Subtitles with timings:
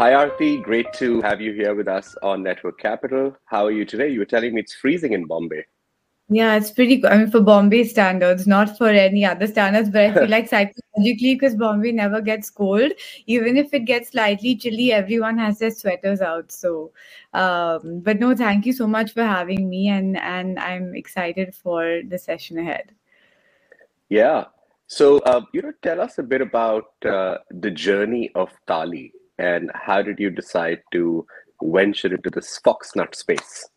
[0.00, 0.56] Hi, Arti.
[0.56, 3.36] Great to have you here with us on Network Capital.
[3.44, 4.08] How are you today?
[4.08, 5.66] You were telling me it's freezing in Bombay.
[6.30, 7.12] Yeah, it's pretty good.
[7.12, 10.48] I mean, for Bombay standards, not for any other standards, but I feel like
[11.00, 12.92] psychologically, because Bombay never gets cold,
[13.26, 16.52] even if it gets slightly chilly, everyone has their sweaters out.
[16.52, 16.92] So,
[17.34, 22.02] um, but no, thank you so much for having me, and and I'm excited for
[22.06, 22.92] the session ahead.
[24.08, 24.44] Yeah.
[24.86, 29.70] So, uh, you know, tell us a bit about uh, the journey of Tali and
[29.72, 31.24] how did you decide to
[31.62, 33.68] venture into this foxnut space?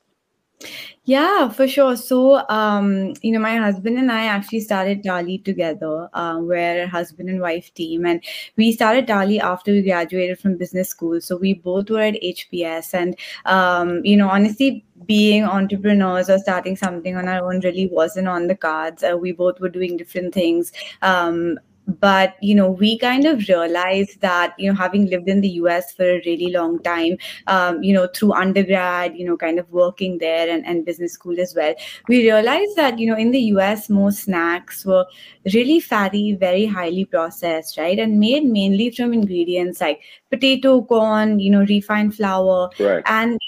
[1.06, 1.98] Yeah, for sure.
[1.98, 6.10] So, um, you know, my husband and I actually started Tali together.
[6.14, 8.24] Uh, we're a husband and wife team, and
[8.56, 11.20] we started Tali after we graduated from business school.
[11.20, 16.78] So we both were at HBS, and um, you know, honestly, being entrepreneurs or starting
[16.78, 19.04] something on our own really wasn't on the cards.
[19.04, 20.72] Uh, we both were doing different things.
[21.02, 25.50] Um, but you know we kind of realized that you know having lived in the
[25.50, 27.18] us for a really long time
[27.48, 31.40] um, you know through undergrad you know kind of working there and, and business school
[31.40, 31.74] as well
[32.08, 35.06] we realized that you know in the us most snacks were
[35.54, 38.00] really fatty very highly processed right?
[38.00, 40.02] And made mainly from ingredients like
[40.34, 42.70] potato corn you know refined flour.
[42.80, 43.04] Right.
[43.06, 43.40] and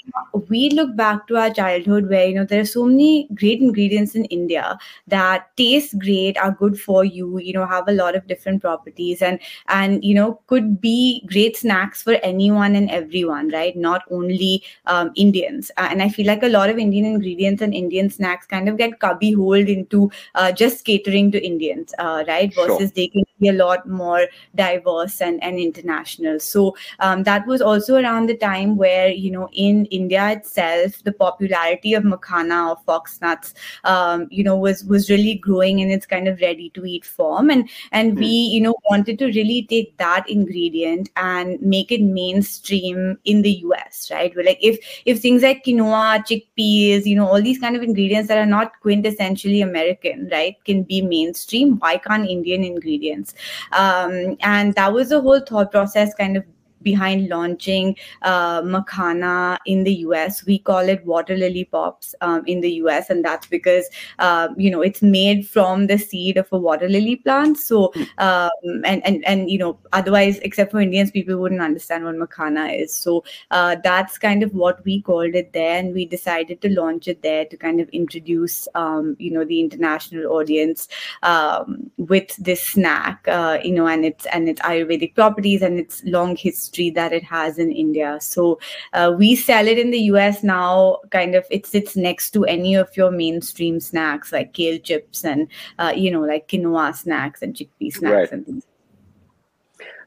[0.48, 4.14] we look back to our childhood where you know there are so many great ingredients
[4.14, 8.26] in india that taste great are good for you you know have a lot of
[8.26, 13.76] different properties and and you know could be great snacks for anyone and everyone right?
[13.76, 15.70] Not only um, indians.
[15.76, 18.76] Uh, and i feel like a lot of indian ingredients and indian snacks kind of
[18.76, 22.54] get cubbyholed into uh, just catering to indians uh, right?
[22.54, 22.88] Versus sure.
[22.88, 26.40] they can be a lot more diverse and, and international.
[26.40, 31.12] So um, that was also around the time where you know in india itself the
[31.12, 36.06] popularity of makhana or fox nuts um, you know was was really growing in its
[36.06, 37.50] kind of ready to eat form.
[37.50, 38.54] And and we hmm.
[38.54, 44.10] you know wanted to really take that ingredient and make it mainstream in the us
[44.10, 44.34] right?
[44.34, 48.28] We're like if if things like quinoa chickpeas you know all these kind of ingredients
[48.28, 53.34] that are not quintessentially american right can be mainstream why can't indian ingredients?
[53.72, 56.44] Um, and that was the whole thought process kind of
[56.82, 60.44] behind launching uh, makhana in the US.
[60.44, 63.88] We call it water lily pops um, in the US, and that's because
[64.18, 67.58] uh, you know it's made from the seed of a water lily plant.
[67.58, 68.50] So um,
[68.84, 72.94] and and and you know otherwise, except for Indians, people wouldn't understand what Makhana is.
[72.94, 77.08] So uh, that's kind of what we called it there, and we decided to launch
[77.08, 80.88] it there to kind of introduce um, you know the international audience
[81.22, 86.02] um, with this snack, uh, you know, and its and its Ayurvedic properties and its
[86.04, 88.18] long history history that it has in India.
[88.20, 88.58] So
[88.92, 90.98] uh, we sell it in the US now.
[91.10, 95.48] Kind of, it sits next to any of your mainstream snacks like kale chips and
[95.78, 98.32] uh, you know like quinoa snacks and chickpea snacks right.
[98.32, 98.66] and things.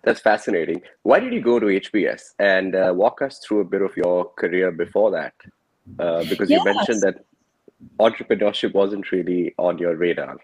[0.03, 0.81] That's fascinating.
[1.03, 4.31] Why did you go to HBS and uh, walk us through a bit of your
[4.35, 5.33] career before that?
[5.99, 6.59] Uh, because yes.
[6.59, 7.25] you mentioned that
[7.99, 10.37] entrepreneurship wasn't really on your radar.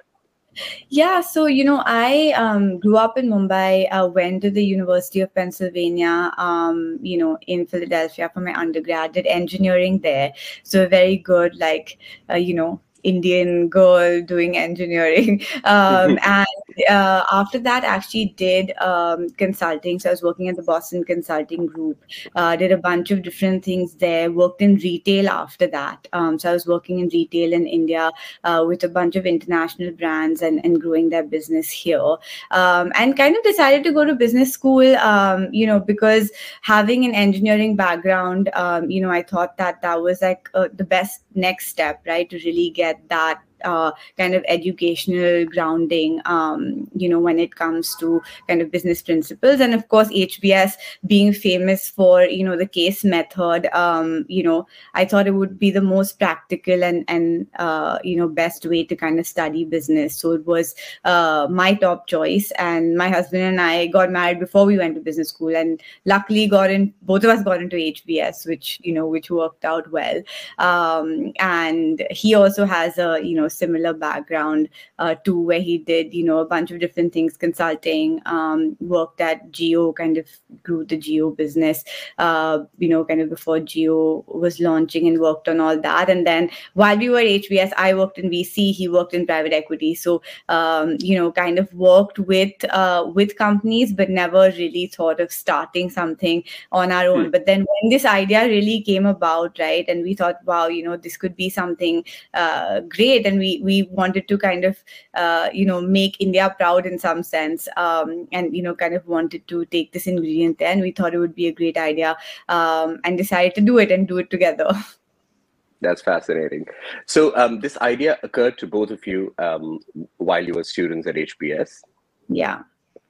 [0.90, 3.88] Yeah, so you know, I um, grew up in Mumbai.
[3.92, 9.14] Uh, went to the University of Pennsylvania, um, you know, in Philadelphia for my undergrad.
[9.14, 10.34] Did engineering there,
[10.64, 11.98] so very good, like
[12.30, 15.42] uh, you know, Indian girl doing engineering.
[15.64, 16.48] Um, and
[16.90, 20.00] uh, after that, actually did um, consulting.
[20.00, 22.04] So I was working at the Boston Consulting Group.
[22.36, 24.32] Uh, did a bunch of different things there.
[24.32, 26.08] Worked in retail after that.
[26.14, 28.12] Um, so I was working in retail in India
[28.44, 32.16] uh, with a bunch of international brands and, and growing their business here.
[32.52, 34.96] Um, and kind of decided to go to business school.
[34.98, 40.02] Um, you know, because having an engineering background, um, you know, I thought that that
[40.02, 44.44] was like uh, the best next step, right, to really get that uh, kind of
[44.48, 49.60] educational grounding, um, you know, when it comes to kind of business principles.
[49.60, 50.74] And of course, HBS
[51.06, 55.60] being famous for, you know, the case method, um, you know, I thought it would
[55.60, 59.66] be the most practical and, and uh, you know, best way to kind of study
[59.66, 60.18] business.
[60.18, 62.52] So it was uh, my top choice.
[62.58, 65.56] And my husband and I got married before we went to business school.
[65.56, 69.66] And luckily got in, both of us got into HBS, which, you know, which worked
[69.66, 70.22] out well.
[70.58, 74.70] Um, and he also has a, you know, similar background
[75.00, 79.22] uh, too, where he did you know a bunch of different things, consulting, um, worked
[79.22, 80.28] at Jio, kind of
[80.64, 81.84] grew the Jio business,
[82.18, 86.10] uh, you know, kind of before Jio was launching and worked on all that.
[86.10, 89.54] And then while we were at HBS, I worked in VC, he worked in private
[89.54, 89.96] equity.
[89.96, 95.20] So um, you know, kind of worked with uh, with companies, but never really thought
[95.20, 97.28] of starting something on our own.
[97.28, 97.32] Mm.
[97.32, 100.98] But then when this idea really came about, right, and we thought, wow, you know,
[100.98, 102.04] this could be something
[102.34, 104.84] uh, great, and we we wanted to kind of
[105.14, 109.06] uh, you know make India proud in some sense, um, and you know, kind of
[109.08, 112.18] wanted to take this ingredient there, and we thought it would be a great idea,
[112.50, 114.70] um, and decided to do it and do it together.
[115.82, 116.66] That's fascinating.
[117.06, 119.80] So um, this idea occurred to both of you um,
[120.18, 121.82] while you were students at HBS.
[122.28, 122.62] Yeah.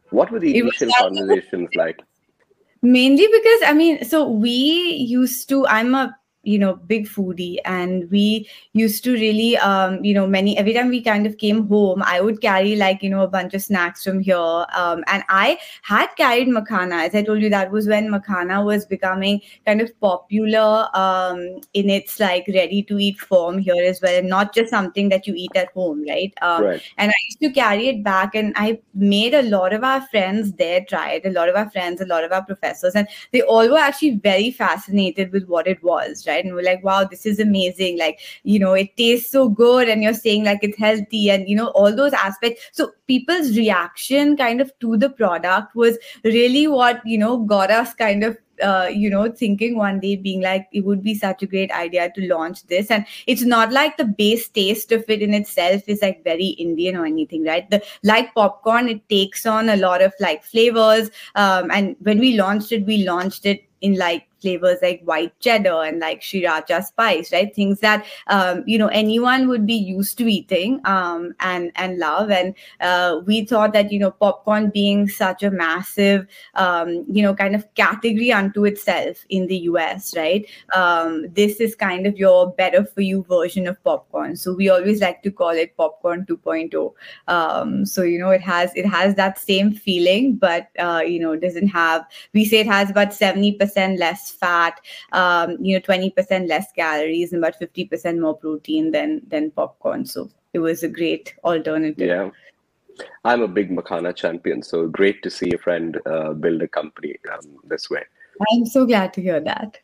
[0.10, 2.00] What were the initial conversations like?
[2.82, 5.66] Mainly because I mean, so we used to.
[5.68, 7.58] I'm a you know big foodie.
[7.66, 11.68] And we used to really um you know many every time we kind of came
[11.68, 14.36] home i would carry like you know a bunch of snacks from here.
[14.36, 17.06] Um and i had carried makhana.
[17.06, 21.40] As i told you that was when makhana was becoming kind of popular um
[21.74, 25.28] in its like ready to eat form here as well and not just something that
[25.28, 26.34] you eat at home right?
[26.42, 26.82] Um right.
[26.98, 30.54] and i used to carry it back and i made a lot of our friends
[30.54, 33.42] there try it a lot of our friends a lot of our professors and they
[33.42, 37.26] all were actually very fascinated with what it was right And we're like, wow, this
[37.26, 37.98] is amazing.
[37.98, 39.88] Like, you know, it tastes so good.
[39.88, 42.62] And you're saying like it's healthy and, you know, all those aspects.
[42.72, 47.94] So people's reaction kind of to the product was really what, you know, got us
[47.94, 51.48] kind of uh, you know, thinking one day, being like, it would be such a
[51.48, 52.90] great idea to launch this.
[52.90, 56.96] And it's not like the base taste of it in itself is like very Indian
[56.96, 57.70] or anything, right?
[57.70, 61.10] The like popcorn, it takes on a lot of like flavors.
[61.36, 65.82] Um, and when we launched it, we launched it in like flavors like white cheddar
[65.84, 67.54] and like sriracha spice, right?
[67.56, 72.30] Things that um, you know anyone would be used to eating um, and and love.
[72.30, 77.34] And uh, we thought that you know popcorn being such a massive um, you know
[77.34, 80.46] kind of category unto itself in the US, right?
[80.76, 84.36] Um, this is kind of your better for you version of popcorn.
[84.36, 86.94] So we always like to call it popcorn 2.0.
[87.28, 91.36] Um, so you know it has it has that same feeling, but uh, you know
[91.36, 92.06] doesn't have.
[92.34, 94.80] We say it has about seventy percent less fat,
[95.12, 100.06] um, you know, 20% less calories and about 50% more protein than than popcorn.
[100.06, 102.08] So it was a great alternative.
[102.08, 102.30] Yeah.
[103.26, 107.16] I'm a big Makhana champion, so great to see a friend uh, build a company
[107.34, 108.04] um, this way.
[108.52, 109.80] I'm so glad to hear that.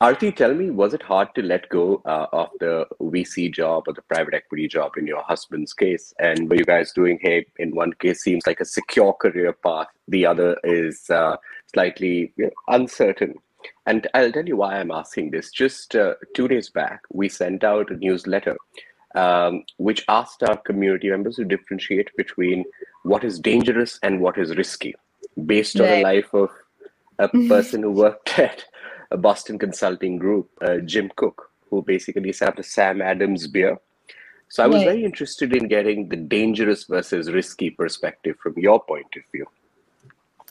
[0.00, 3.94] Arti, tell me, was it hard to let go uh, of the VC job or
[3.94, 6.14] the private equity job in your husband's case?
[6.18, 9.88] And were you guys doing, hey, in one case seems like a secure career path,
[10.06, 11.36] the other is uh,
[11.72, 13.34] slightly you know, uncertain?
[13.86, 15.50] And I'll tell you why I'm asking this.
[15.50, 18.56] Just uh, two days back, we sent out a newsletter
[19.16, 22.64] um, which asked our community members to differentiate between
[23.02, 24.94] what is dangerous and what is risky
[25.46, 25.90] based right.
[25.90, 26.50] on the life of
[27.18, 28.64] a person who worked at
[29.10, 33.78] a Boston consulting group, uh, Jim Koch, who basically set up the Sam Adams beer.
[34.48, 34.86] So I was right.
[34.86, 39.46] very interested in getting the dangerous versus risky perspective from your point of view.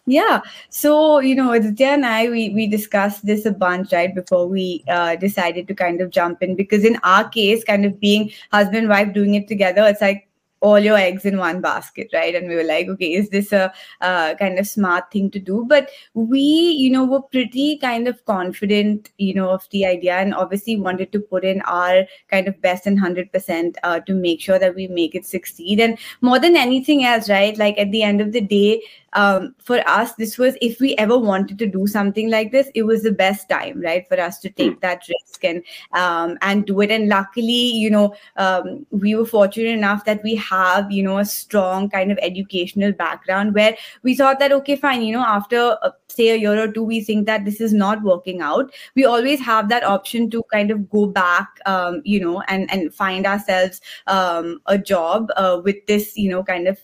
[0.08, 0.42] Yeah.
[0.70, 4.84] So, you know, Aditya and I, we, we discussed this a bunch, right, before we
[4.88, 6.56] uh, decided to kind of jump in.
[6.56, 10.28] Because in our case, kind of being husband wife doing it together, it's like
[10.62, 13.72] all your eggs in one basket right and we were like okay is this a
[14.02, 18.24] uh, kind of smart thing to do but we you know were pretty kind of
[18.26, 22.60] confident you know of the idea and obviously wanted to put in our kind of
[22.62, 26.56] best and 100% uh, to make sure that we make it succeed and more than
[26.56, 28.82] anything else right like at the end of the day
[29.16, 32.84] um, for us, this was if we ever wanted to do something like this, it
[32.84, 34.82] was the best time, right, for us to take mm.
[34.82, 35.64] that risk and
[35.94, 36.92] um, and do it.
[36.92, 41.26] And luckily, you know, um, we were fortunate enough that we have, you know, a
[41.26, 45.92] strong kind of educational background where we thought that okay, fine, you know, after uh,
[46.10, 48.74] say a year or two, we think that this is not working out.
[48.96, 52.94] We always have that option to kind of go back, um, you know, and and
[52.94, 56.80] find ourselves um, a job uh, with this, you know, kind of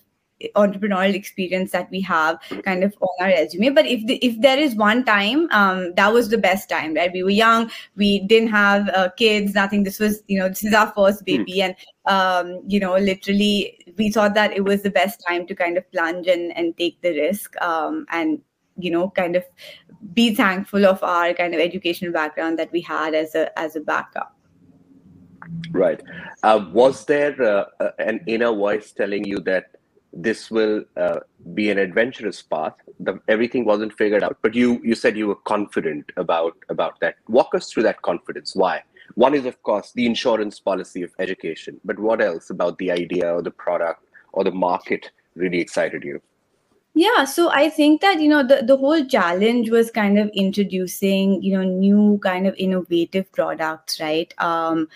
[0.56, 3.70] entrepreneurial experience that we have kind of on our resume.
[3.70, 7.12] But if the, if there is one time um, that was the best time right?
[7.14, 9.84] We were young we didn't have uh, kids nothing.
[9.84, 11.26] This was you know this is our first hmm.
[11.26, 11.60] baby.
[11.60, 11.64] Mm.
[11.66, 15.78] and um, you know literally we thought that it was the best time to kind
[15.78, 18.42] of plunge and, and take the risk um, and
[18.78, 19.44] you know kind of
[20.14, 23.82] be thankful of our kind of educational background that we had as a as a
[23.82, 24.36] backup.
[25.72, 26.02] Right.
[26.44, 29.76] Uh, was there uh, an inner voice telling you that
[30.14, 31.20] this will uh,
[31.54, 32.74] be an adventurous path.
[33.00, 37.16] The, everything wasn't figured out, but you you said you were confident about about that.
[37.28, 38.56] Walk us through that confidence.
[38.56, 38.84] Why?
[39.16, 43.34] one is of course the insurance policy of education but what else about the idea
[43.34, 44.04] or the product
[44.34, 46.22] or the market really excited you
[46.94, 51.42] yeah so i think that you know the, the whole challenge was kind of introducing
[51.42, 54.88] you know new kind of innovative products right um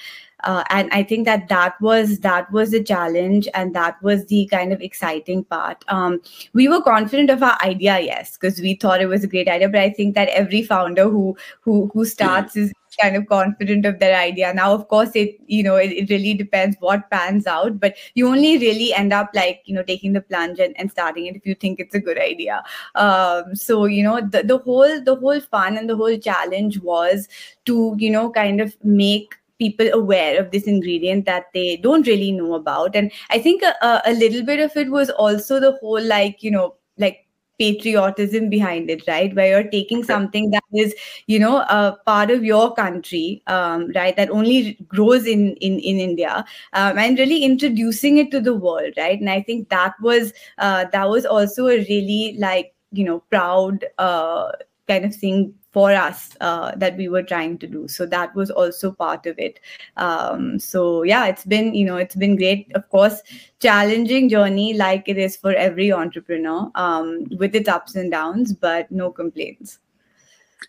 [0.46, 4.48] uh, and i think that that was that was the challenge and that was the
[4.48, 5.84] kind of exciting part.
[5.88, 6.22] Um,
[6.54, 9.70] we were confident of our idea yes because we thought it was a great idea
[9.70, 12.72] but i think that every founder who who who starts is
[13.02, 14.54] kind of confident of their idea.
[14.54, 18.28] Now of course it you know it, it really depends what pans out but you
[18.28, 21.46] only really end up like you know taking the plunge and, and starting it if
[21.46, 22.64] you think it's a good idea.
[22.96, 27.28] Um, so you know the, the whole the whole fun and the whole challenge was
[27.66, 32.31] to you know kind of make people aware of this ingredient that they don't really
[32.31, 32.95] know about.
[32.95, 36.51] And i think a, a little bit of it was also the whole like you
[36.51, 37.21] know like
[37.57, 39.33] patriotism behind it right?
[39.33, 40.93] Where you're taking something that is
[41.27, 46.00] you know a part of your country um, right that only grows in in in
[46.00, 46.43] india
[46.74, 49.19] um, and really introducing it to the world right?
[49.19, 53.85] And i think that was uh, that was also a really like you know proud
[53.97, 54.51] uh,
[54.88, 57.88] kind of thing for us uh, that we were trying to do.
[57.88, 59.60] So that was also part of it.
[59.98, 62.72] Um, so yeah it's been you know it's been great.
[62.75, 63.22] Of course
[63.60, 68.92] challenging journey like it is for every entrepreneur um, with its ups and downs but
[68.92, 69.80] no complaints.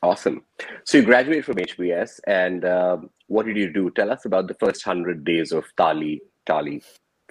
[0.03, 0.43] Awesome.
[0.85, 3.91] So you graduated from hbs and uh, what did you do?
[3.91, 6.83] Tell us about the first 100 days of tali tali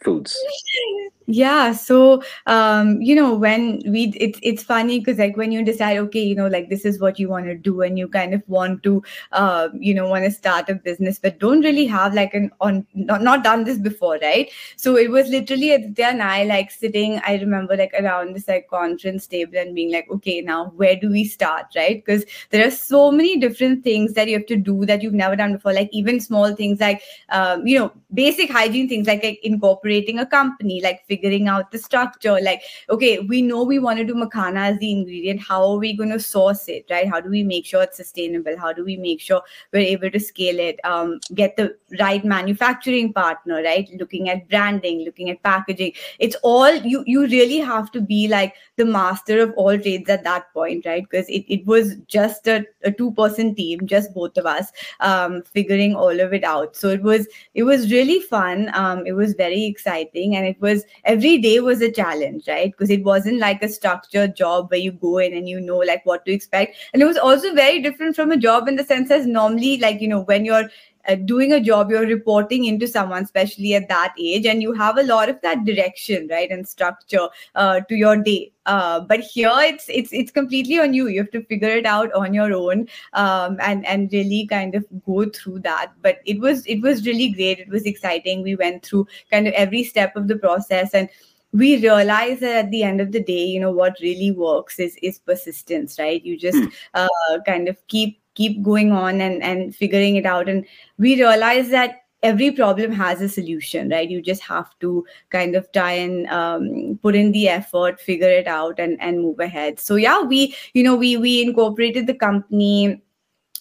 [0.03, 0.37] foods
[1.27, 5.97] yeah so um you know when we it's it's funny because like when you decide
[5.97, 8.43] okay you know like this is what you want to do and you kind of
[8.47, 9.01] want to
[9.31, 12.85] uh you know want to start a business but don't really have like an on
[12.93, 14.51] not, not done this before right?
[14.75, 18.69] So it was literally Aditya and I like sitting I remember like around this like
[18.69, 21.65] conference table and being like okay now where do we start?
[21.75, 22.05] Right?
[22.05, 25.35] Because there are so many different things that you have to do that you've never
[25.35, 29.39] done before like even small things like um you know basic hygiene things like, like
[29.43, 32.37] incorporating a company like figuring out the structure.
[32.41, 35.41] Like okay we know we want to do makhana as the ingredient.
[35.41, 37.07] How are we going to source it right?
[37.07, 38.57] How do we make sure it's sustainable?
[38.57, 39.41] How do we make sure
[39.73, 43.89] we're able to scale it um, get the right manufacturing partner right?
[43.99, 45.93] Looking at branding looking at packaging.
[46.19, 50.23] It's all you you really have to be like the master of all trades at
[50.23, 51.03] that point right?
[51.09, 55.41] Because it, it was just a, a two person team just both of us um,
[55.43, 56.75] figuring all of it out.
[56.75, 58.71] So it was it was really fun.
[58.73, 62.71] Um, it was very exciting and it was every day was a challenge right?
[62.71, 66.05] Because it wasn't like a structured job where you go in and you know like
[66.05, 66.75] what to expect.
[66.93, 70.01] And it was also very different from a job in the sense as normally like
[70.01, 70.69] you know when you're
[71.07, 74.97] uh, doing a job you're reporting into someone especially at that age and you have
[74.97, 78.51] a lot of that direction right and structure uh, to your day.
[78.65, 81.07] Uh, but here it's it's it's completely on you.
[81.07, 84.85] You have to figure it out on your own um, and and really kind of
[85.05, 85.91] go through that.
[86.01, 87.59] But it was it was really great.
[87.59, 88.41] It was exciting.
[88.41, 91.09] We went through kind of every step of the process and
[91.51, 94.97] we realize that at the end of the day you know what really works is
[95.01, 96.25] is persistence right?
[96.25, 96.69] You just hmm.
[96.95, 100.47] uh, kind of keep keep going on and and figuring it out.
[100.47, 100.65] And
[100.97, 104.09] we realize that every problem has a solution right?
[104.09, 108.47] You just have to kind of try and um, put in the effort figure it
[108.47, 109.79] out and and move ahead.
[109.79, 113.01] So yeah we you know we we incorporated the company.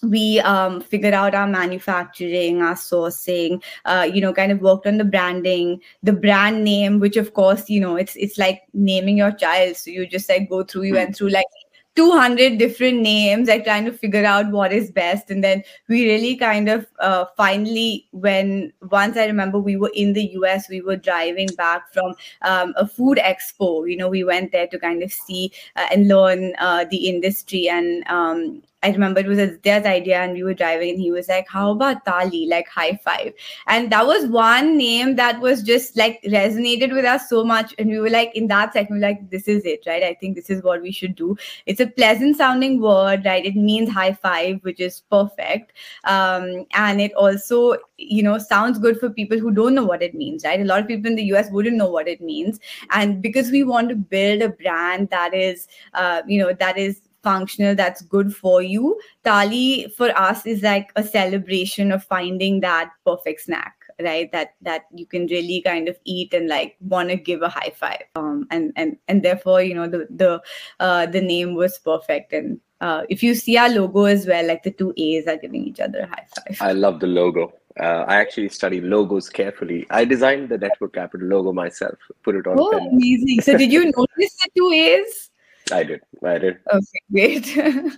[0.03, 4.97] We um, figured out our manufacturing, our sourcing, uh, you know, kind of worked on
[4.97, 9.31] the branding, the brand name, which of course, you know, it's it's like naming your
[9.31, 9.77] child.
[9.77, 11.45] So you just like go through, you went through like
[11.95, 15.29] 200 different names like trying to figure out what is best.
[15.29, 20.13] And then we really kind of uh, finally when once i remember we were in
[20.13, 23.89] the us we were driving back from um, a food expo.
[23.89, 27.69] You know we went there to kind of see uh, and learn uh, the industry
[27.69, 31.27] and um, I remember it was Aditya's idea, and we were driving, and he was
[31.27, 32.41] like, "How about Tali?
[32.49, 33.33] Like high five?
[33.75, 37.89] And that was one name that was just like resonated with us so much, and
[37.89, 40.03] we were like, in that second, we like, "This is it, right?
[40.09, 43.49] I think this is what we should do." It's a pleasant sounding word, right?
[43.51, 45.73] It means high five, which is perfect,
[46.03, 50.13] um, and it also, you know, sounds good for people who don't know what it
[50.13, 50.61] means, right?
[50.61, 52.59] A lot of people in the US wouldn't know what it means,
[52.91, 57.01] and because we want to build a brand that is, uh, you know, that is
[57.25, 62.91] functional that's good for you tali for us is like a celebration of finding that
[63.05, 67.15] perfect snack right that that you can really kind of eat and like want to
[67.15, 70.41] give a high five um and and and therefore you know the the
[70.79, 74.63] uh the name was perfect and uh if you see our logo as well like
[74.63, 78.05] the two a's are giving each other a high five i love the logo uh,
[78.07, 79.85] I actually study logos carefully.
[79.89, 81.97] I designed the network capital logo myself.
[82.23, 82.55] Put it on.
[82.57, 83.41] Oh, amazing!
[83.41, 85.29] So, did you notice the two A's?
[85.71, 86.01] I did.
[86.23, 86.59] I did.
[86.71, 87.95] Okay, great.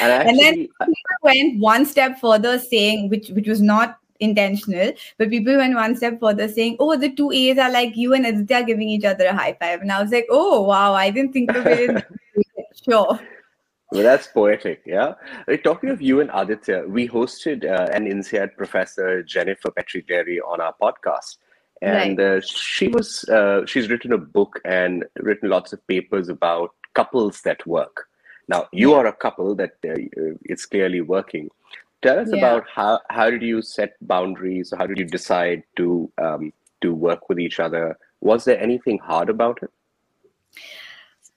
[0.00, 4.92] And, actually, and then people went one step further, saying which which was not intentional,
[5.18, 8.26] but people went one step further, saying, "Oh, the two A's are like you and
[8.26, 9.80] Aditya giving each other a high five.
[9.80, 10.92] And I was like, "Oh, wow!
[10.92, 12.04] I didn't think of it."
[12.88, 13.18] sure.
[13.90, 15.14] Well, that's poetic, yeah.
[15.62, 20.04] talking of you and Aditya, we hosted uh, an INSEAD professor, Jennifer Petri
[20.40, 21.36] on our podcast,
[21.84, 22.26] and right.
[22.26, 27.42] uh, she was uh, she's written a book and written lots of papers about couples
[27.42, 28.08] that work.
[28.48, 28.96] Now, you yeah.
[28.98, 29.94] are a couple that uh,
[30.44, 31.50] it's clearly working.
[32.02, 32.38] Tell us yeah.
[32.38, 34.72] about how how did you set boundaries?
[34.76, 37.98] How did you decide to um, to work with each other?
[38.20, 39.70] Was there anything hard about it?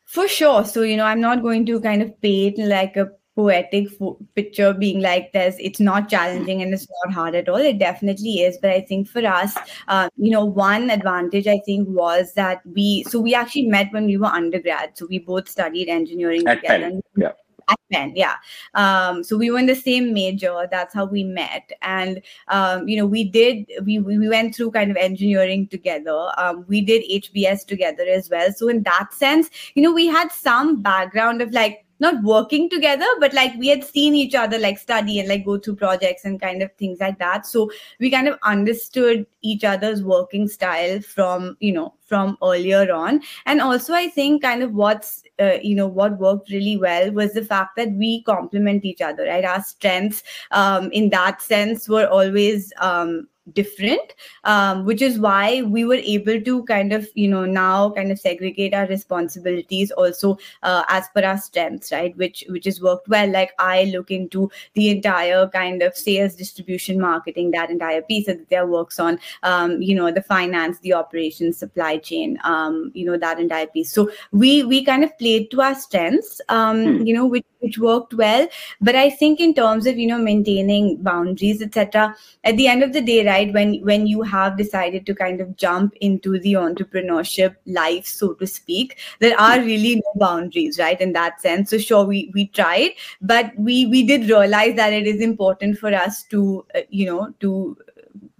[0.05, 0.65] For sure.
[0.65, 4.73] So, you know, I'm not going to kind of paint like a poetic fo- picture
[4.73, 8.57] being like this it's not challenging and it's not hard at all it definitely is
[8.63, 9.55] but i think for us
[9.87, 14.07] uh, you know one advantage i think was that we so we actually met when
[14.07, 17.01] we were undergrad so we both studied engineering at together Penn.
[17.15, 17.31] yeah
[17.69, 18.35] at Penn, yeah.
[18.75, 20.67] Um, so we were in the same major.
[20.71, 24.89] That's how we met, and um, you know, we did we we went through kind
[24.89, 26.31] of engineering together.
[26.37, 28.53] Um, we did HBS together as well.
[28.53, 33.05] So in that sense, you know, we had some background of like not working together
[33.19, 36.39] but like we had seen each other like study and like go through projects and
[36.39, 37.45] kind of things like that.
[37.45, 43.21] So we kind of understood each other's working style from you know from earlier on.
[43.45, 47.33] And also i think kind of what's uh, you know what worked really well was
[47.33, 49.45] the fact that we complement each other right?
[49.45, 54.13] Our strengths um, in that sense were always um, different
[54.43, 58.19] um, which is why we were able to kind of you know now kind of
[58.19, 62.15] segregate our responsibilities also uh, as per our strengths right?
[62.17, 63.29] Which which has worked well.
[63.29, 68.49] Like i look into the entire kind of sales distribution marketing that entire piece that
[68.49, 73.17] there works on um, you know the finance the operations supply chain um, you know
[73.17, 73.93] that entire piece.
[73.93, 77.05] So we we kind of played to our strengths um, hmm.
[77.05, 78.47] you know which which worked well.
[78.81, 82.93] But i think in terms of you know maintaining boundaries etc at the end of
[82.93, 87.55] the day right when when you have decided to kind of jump into the entrepreneurship
[87.65, 91.69] life so to speak there are really no boundaries right in that sense.
[91.69, 95.93] So sure we we tried but we we did realize that it is important for
[95.93, 97.77] us to uh, you know to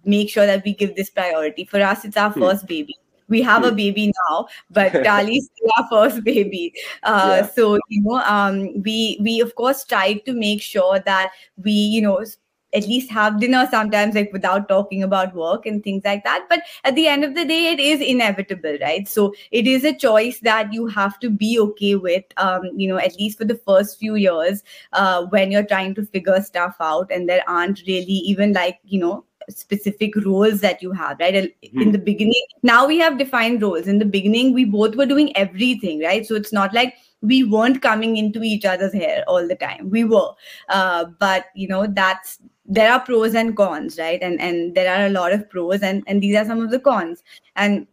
[0.06, 1.66] make sure that we give this priority.
[1.66, 2.42] For us it's our hmm.
[2.42, 2.98] first baby
[3.30, 6.74] we have a baby now but Tali's still our first baby.
[7.04, 7.48] Uh, yeah.
[7.48, 12.02] so you know um, we we of course tried to make sure that we you
[12.02, 12.24] know
[12.74, 16.46] at least have dinner sometimes like without talking about work and things like that.
[16.50, 19.08] But at the end of the day it is inevitable right?
[19.08, 22.98] So it is a choice that you have to be okay with um, you know
[22.98, 24.63] at least for the first few years
[24.94, 29.00] uh, when you're trying to figure stuff out and there aren't really even like you
[29.00, 31.34] know specific roles that you have right?
[31.34, 31.82] Mm-hmm.
[31.82, 33.88] in the beginning now we have defined roles.
[33.88, 36.26] In the beginning we both were doing everything right?
[36.26, 39.90] So it's not like we weren't coming into each other's hair all the time.
[39.90, 40.32] We were.
[40.70, 44.20] Uh, but you know that's there are pros and cons right?
[44.22, 46.80] And and there are a lot of pros and and these are some of the
[46.80, 47.24] cons.
[47.56, 47.88] And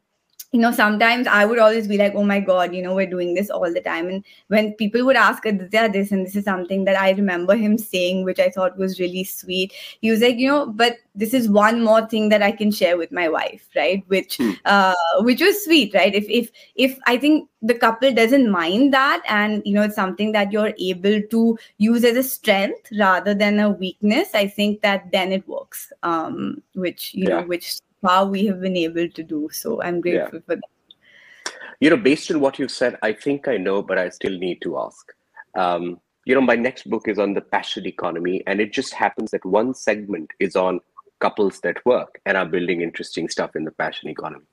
[0.54, 3.34] you know, sometimes I would always be like, oh my God, you know, we're doing
[3.34, 4.06] this all the time.
[4.06, 7.76] And when people would ask Aditya this, and this is something that I remember him
[7.76, 9.72] saying, which I thought was really sweet.
[10.00, 12.96] He was like, you know, but this is one more thing that I can share
[12.96, 14.04] with my wife, right?
[14.06, 14.52] Which hmm.
[14.64, 16.14] uh which was sweet, right?
[16.14, 20.32] If if if I think the couple doesn't mind that and you know it's something
[20.32, 25.10] that you're able to use as a strength rather than a weakness, I think that
[25.10, 25.92] then it works.
[26.04, 27.40] Um, which you yeah.
[27.40, 29.48] know, which how we have been able to do.
[29.52, 30.46] So I'm grateful yeah.
[30.46, 31.52] for that.
[31.80, 34.62] You know, based on what you've said, I think I know, but I still need
[34.62, 35.12] to ask.
[35.56, 39.30] Um, you know, my next book is on the passion economy, and it just happens
[39.32, 40.80] that one segment is on
[41.20, 44.44] couples that work and are building interesting stuff in the passion economy.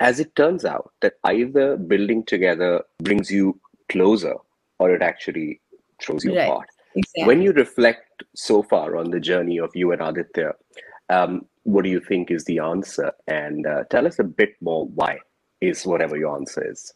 [0.00, 4.34] As it turns out, that either building together brings you closer
[4.78, 5.60] or it actually
[6.00, 6.48] throws you right.
[6.48, 6.68] apart.
[6.94, 7.24] Exactly.
[7.24, 10.54] When you reflect so far on the journey of you and Aditya,
[11.08, 13.12] um, what do you think is the answer?
[13.26, 15.18] And uh, tell us a bit more why
[15.60, 16.92] is whatever your answer is.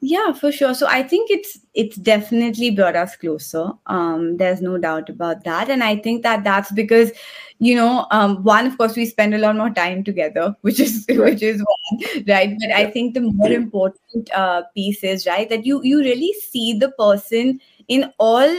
[0.00, 0.74] Yeah, for sure.
[0.74, 3.70] So I think it's it's definitely brought us closer.
[3.86, 7.12] Um, there's no doubt about that, and I think that that's because,
[7.60, 11.06] you know, um, one of course we spend a lot more time together, which is
[11.08, 12.54] which is one, right?
[12.60, 16.78] But I think the more important uh, piece is right that you you really see
[16.78, 18.54] the person in all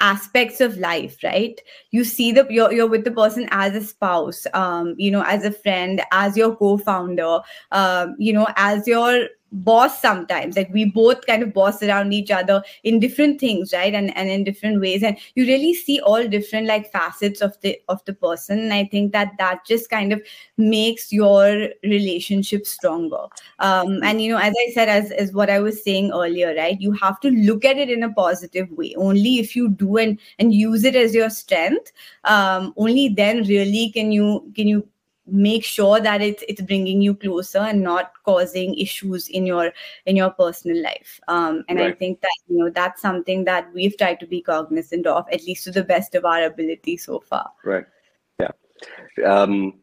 [0.00, 1.60] aspects of life right?
[1.90, 5.44] You see the you're, you're with the person as a spouse um you know as
[5.44, 7.40] a friend as your co-founder
[7.72, 10.56] um you know as your boss sometimes.
[10.56, 13.94] Like we both kind of boss around each other in different things right?
[13.94, 15.02] And and in different ways.
[15.02, 18.58] And you really see all different like facets of the of the person.
[18.58, 20.22] And i think that that just kind of
[20.56, 23.24] makes your relationship stronger.
[23.58, 26.80] Um and you know as i said as as what i was saying earlier right?
[26.80, 28.94] You have to look at it in a positive way.
[28.96, 31.92] Only if you do and and use it as your strength
[32.24, 34.86] um only then really can you can you
[35.30, 39.72] make sure that it's it's bringing you closer and not causing issues in your
[40.06, 41.20] in your personal life.
[41.28, 41.92] Um, and right.
[41.92, 45.44] i think that you know that's something that we've tried to be cognizant of at
[45.44, 47.50] least to the best of our ability so far.
[47.64, 47.86] Right.
[48.38, 48.50] Yeah.
[49.26, 49.74] Um,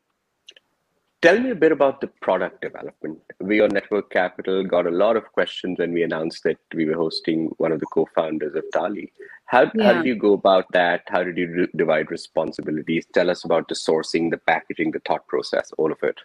[1.21, 3.19] Tell me a bit about the product development.
[3.39, 6.93] We on Network Capital got a lot of questions when we announced that we were
[6.93, 9.12] hosting one of the co-founders of Tali.
[9.45, 9.84] How, yeah.
[9.84, 11.01] how did you go about that?
[11.08, 13.08] How did you re- divide responsibilities?
[13.13, 16.19] Tell us about the sourcing, the packaging, the thought process, all of it.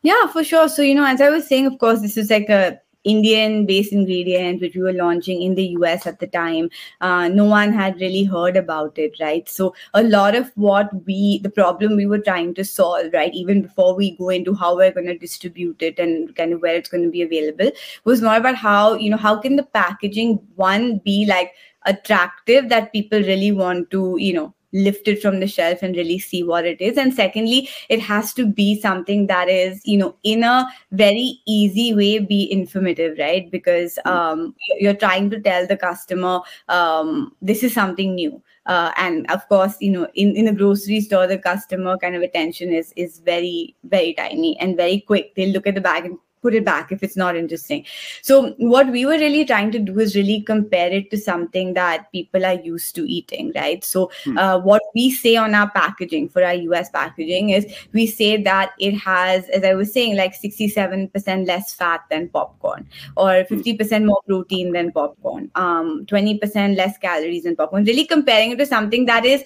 [0.00, 0.68] Yeah, for sure.
[0.68, 3.92] So, you know, as I was saying, of course, this is like a Indian based
[3.92, 6.70] ingredient, which we were launching in the US at the time.
[7.00, 9.48] Uh, no one had really heard about it, right?
[9.48, 13.62] So, a lot of what we, the problem we were trying to solve, right, even
[13.62, 16.90] before we go into how we're going to distribute it and kind of where it's
[16.90, 17.70] going to be available,
[18.04, 21.52] was more about how, you know, how can the packaging, one, be like
[21.86, 26.18] attractive that people really want to, you know, lift it from the shelf and really
[26.18, 26.96] see what it is.
[26.96, 31.94] And secondly it has to be something that is you know in a very easy
[31.94, 33.50] way be informative right?
[33.50, 38.42] Because um, you're trying to tell the customer um, this is something new.
[38.66, 42.22] Uh, and of course you know in, in a grocery store the customer kind of
[42.22, 45.34] attention is is very very tiny and very quick.
[45.34, 47.84] They'll look at the bag and put it back if it's not interesting
[48.22, 52.10] so what we were really trying to do is really compare it to something that
[52.12, 54.38] people are used to eating right so hmm.
[54.38, 58.72] uh, what we say on our packaging for our us packaging is we say that
[58.78, 64.06] it has as i was saying like 67% less fat than popcorn or 50% hmm.
[64.06, 69.06] more protein than popcorn um, 20% less calories than popcorn really comparing it to something
[69.06, 69.44] that is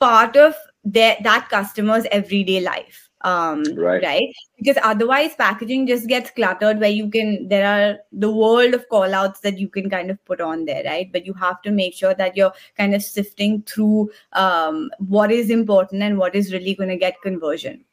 [0.00, 4.02] part of their, that customer's everyday life um right.
[4.02, 4.28] right?
[4.56, 9.14] Because otherwise packaging just gets cluttered where you can there are the world of call
[9.14, 11.10] outs that you can kind of put on there right?
[11.12, 15.50] But you have to make sure that you're kind of sifting through um what is
[15.50, 17.84] important and what is really going to get conversion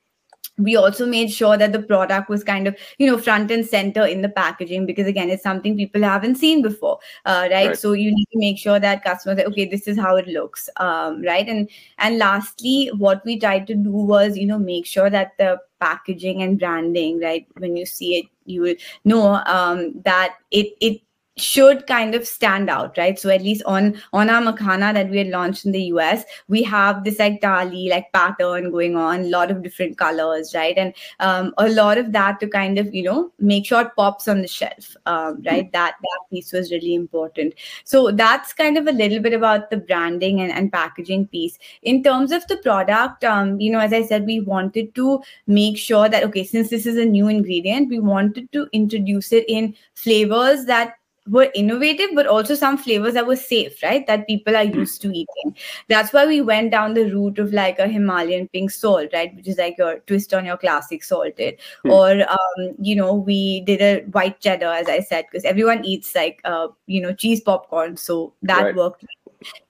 [0.60, 4.06] we also made sure that the product was kind of you know front and center
[4.06, 7.68] in the packaging because again it's something people haven't seen before uh, right?
[7.68, 7.78] right?
[7.78, 10.70] so you need to make sure that customers say okay this is how it looks
[10.78, 15.10] um, right and and lastly what we tried to do was you know make sure
[15.10, 20.36] that the packaging and branding right when you see it you will know um, that
[20.52, 21.02] it it
[21.40, 23.20] should kind of stand out right?
[23.20, 26.64] So at least on on our makhana that we had launched in the us we
[26.64, 30.78] have this like dali like pattern going on a lot of different colors right?
[30.78, 34.28] And um, a lot of that to kind of you know make sure it pops
[34.28, 35.66] on the shelf um, right?
[35.66, 35.72] Mm-hmm.
[35.72, 37.54] that that piece was really important.
[37.84, 41.58] So that's kind of a little bit about the branding and, and packaging piece.
[41.84, 45.78] In terms of the product um, you know as i said we wanted to make
[45.78, 49.74] sure that okay since this is a new ingredient we wanted to introduce it in
[49.96, 50.96] flavors that
[51.30, 54.06] were innovative, but also some flavors that were safe, right?
[54.08, 55.56] That people are used to eating.
[55.88, 59.36] That's why we went down the route of like a Himalayan pink salt, right?
[59.36, 61.60] Which is like your twist on your classic salted.
[61.86, 61.92] Mm.
[61.92, 66.16] Or, um, you know, we did a white cheddar, as I said, because everyone eats
[66.16, 67.98] like, uh, you know, cheese popcorn.
[67.98, 68.76] So that right.
[68.76, 69.06] worked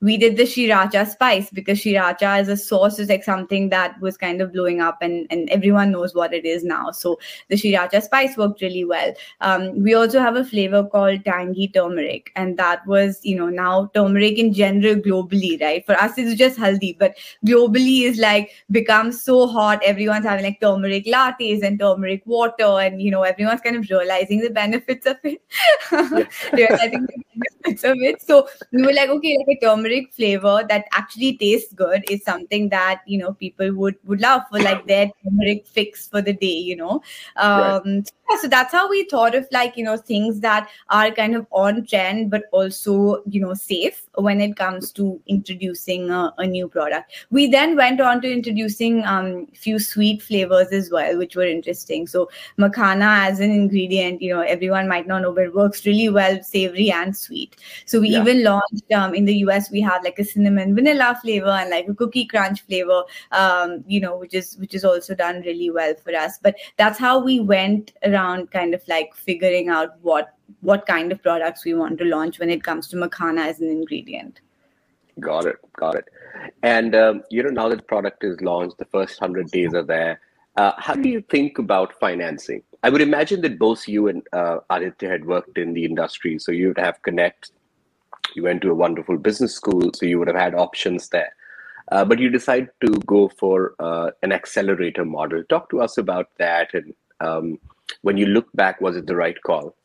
[0.02, 4.18] we did the Sriracha spice because Sriracha as a sauce is like something that was
[4.18, 6.92] kind of blowing up and, and everyone knows what it is now.
[6.92, 9.14] So the Sriracha spice worked really well.
[9.42, 13.92] Um, we also have a flavor called tangy turmeric, and that was, you know, now
[13.94, 15.86] turmeric in general globally, right?
[15.86, 19.82] For us, it's just haldi, but globally is like become so hot.
[19.84, 24.40] Everyone's having like turmeric lattes and turmeric water, and you know, everyone's kind of realizing
[24.40, 25.42] the benefits of it.
[26.54, 28.22] realizing the benefits of it.
[28.22, 33.02] So we were like, okay, like turmeric flavor that actually tastes good is something that
[33.06, 36.76] you know people would would love for like their turmeric fix for the day you
[36.76, 37.02] know
[37.38, 38.12] um right.
[38.30, 41.45] yeah, so that's how we thought of like you know things that are kind of
[41.52, 46.67] on trend but also you know safe when it comes to introducing a, a new
[46.67, 51.43] product we then went on to introducing um few sweet flavors as well which were
[51.43, 55.86] interesting so makhana as an ingredient you know everyone might not know but it works
[55.86, 58.22] really well savory and sweet so we yeah.
[58.22, 61.88] even launched um, in the us we have like a cinnamon vanilla flavor and like
[61.88, 65.94] a cookie crunch flavor um, you know which is which is also done really well
[66.04, 66.38] for us.
[66.42, 71.22] But that's how we went around kind of like figuring out what what kind of
[71.22, 74.42] products we want to launch when it comes to makhana as an ingredient.
[75.20, 75.58] Got it.
[75.78, 76.06] Got it.
[76.64, 79.84] And um, you know now that the product is launched the first 100 days are
[79.84, 80.20] there
[80.60, 82.62] uh, how do you think about financing?
[82.84, 86.52] I would imagine that both you and uh, Aditya had worked in the industry, so
[86.52, 87.52] you'd have connect.
[88.36, 91.34] You went to a wonderful business school, so you would have had options there.
[91.92, 95.44] Uh, but you decide to go for uh, an accelerator model.
[95.50, 97.60] Talk to us about that, and um,
[98.02, 99.76] when you look back, was it the right call?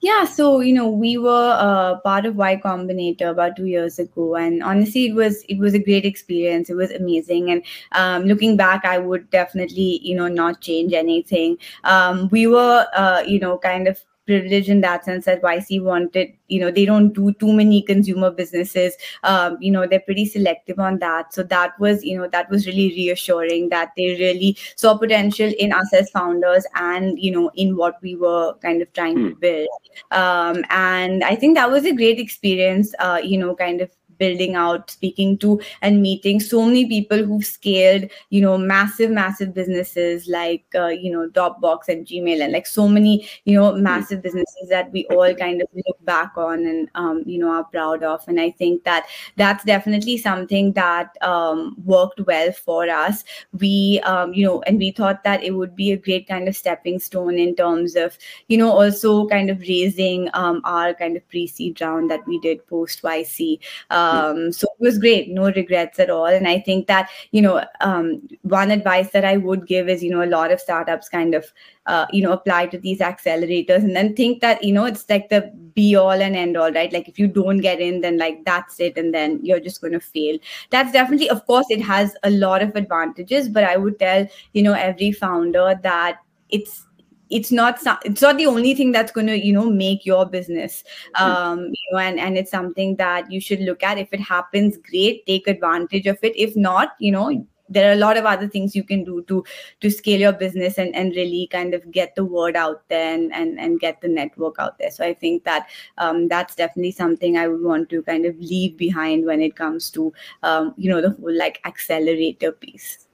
[0.00, 4.36] Yeah, so you know we were uh, part of Y Combinator about two years ago,
[4.36, 6.70] and honestly, it was it was a great experience.
[6.70, 11.58] It was amazing, and um, looking back, I would definitely you know not change anything.
[11.84, 16.32] Um, we were uh, you know kind of privilege in that sense that YC wanted,
[16.48, 18.94] you know, they don't do too many consumer businesses.
[19.24, 21.34] Um, you know, they're pretty selective on that.
[21.34, 25.72] So that was, you know, that was really reassuring that they really saw potential in
[25.72, 29.40] us as founders and, you know, in what we were kind of trying to hmm.
[29.40, 29.68] build.
[30.10, 34.54] Um, and I think that was a great experience, uh, you know, kind of building
[34.54, 40.28] out, speaking to, and meeting so many people who've scaled, you know, massive, massive businesses
[40.28, 44.68] like, uh, you know, Dropbox and Gmail, and like so many, you know, massive businesses
[44.68, 48.22] that we all kind of look back on and, um, you know, are proud of.
[48.28, 49.06] And I think that
[49.36, 53.24] that's definitely something that um, worked well for us.
[53.58, 56.56] We, um, you know, and we thought that it would be a great kind of
[56.56, 61.26] stepping stone in terms of, you know, also kind of raising um, our kind of
[61.28, 63.58] pre-seed round that we did post YC.
[63.88, 65.28] Uh, um, so it was great.
[65.30, 66.26] No regrets at all.
[66.26, 70.10] And i think that you know um, one advice that i would give is you
[70.10, 71.52] know a lot of startups kind of
[71.86, 75.28] uh, you know apply to these accelerators and then think that you know it's like
[75.28, 75.40] the
[75.74, 76.92] be all and end all right?
[76.92, 79.92] Like if you don't get in then like that's it and then you're just going
[79.92, 80.38] to fail.
[80.70, 84.62] That's definitely of course it has a lot of advantages but i would tell you
[84.62, 86.18] know every founder that
[86.48, 86.86] it's
[87.30, 90.84] it's not it's not the only thing that's going to you know make your business
[91.14, 91.24] hmm.
[91.24, 93.98] um you know and and it's something that you should look at.
[93.98, 96.36] If it happens great take advantage of it.
[96.36, 99.44] If not you know there are a lot of other things you can do to
[99.80, 103.32] to scale your business and and really kind of get the word out there and
[103.32, 104.90] and, and get the network out there.
[104.90, 108.76] So i think that um, that's definitely something i would want to kind of leave
[108.76, 110.12] behind when it comes to
[110.42, 113.06] um, you know the whole like accelerator piece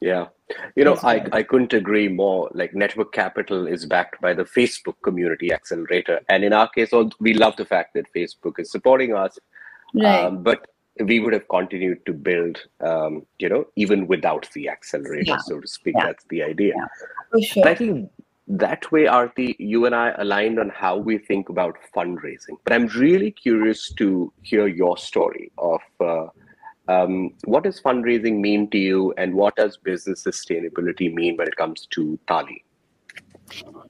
[0.00, 0.26] yeah.
[0.74, 2.50] You know, I, I couldn't agree more.
[2.52, 6.20] Like Network Capital is backed by the Facebook Community Accelerator.
[6.28, 9.38] And in our case, we love the fact that Facebook is supporting us.
[9.94, 10.24] Right.
[10.24, 10.66] Um, but
[11.04, 15.38] we would have continued to build, um, you know, even without the accelerator, yeah.
[15.38, 15.94] so to speak.
[15.96, 16.06] Yeah.
[16.06, 16.74] That's the idea.
[17.34, 17.68] Yeah, sure.
[17.68, 18.10] I think
[18.48, 22.56] that way, Arti, you and I aligned on how we think about fundraising.
[22.64, 26.26] But I'm really curious to hear your story of uh,
[26.90, 31.56] um, what does fundraising mean to you, and what does business sustainability mean when it
[31.56, 32.64] comes to Tali?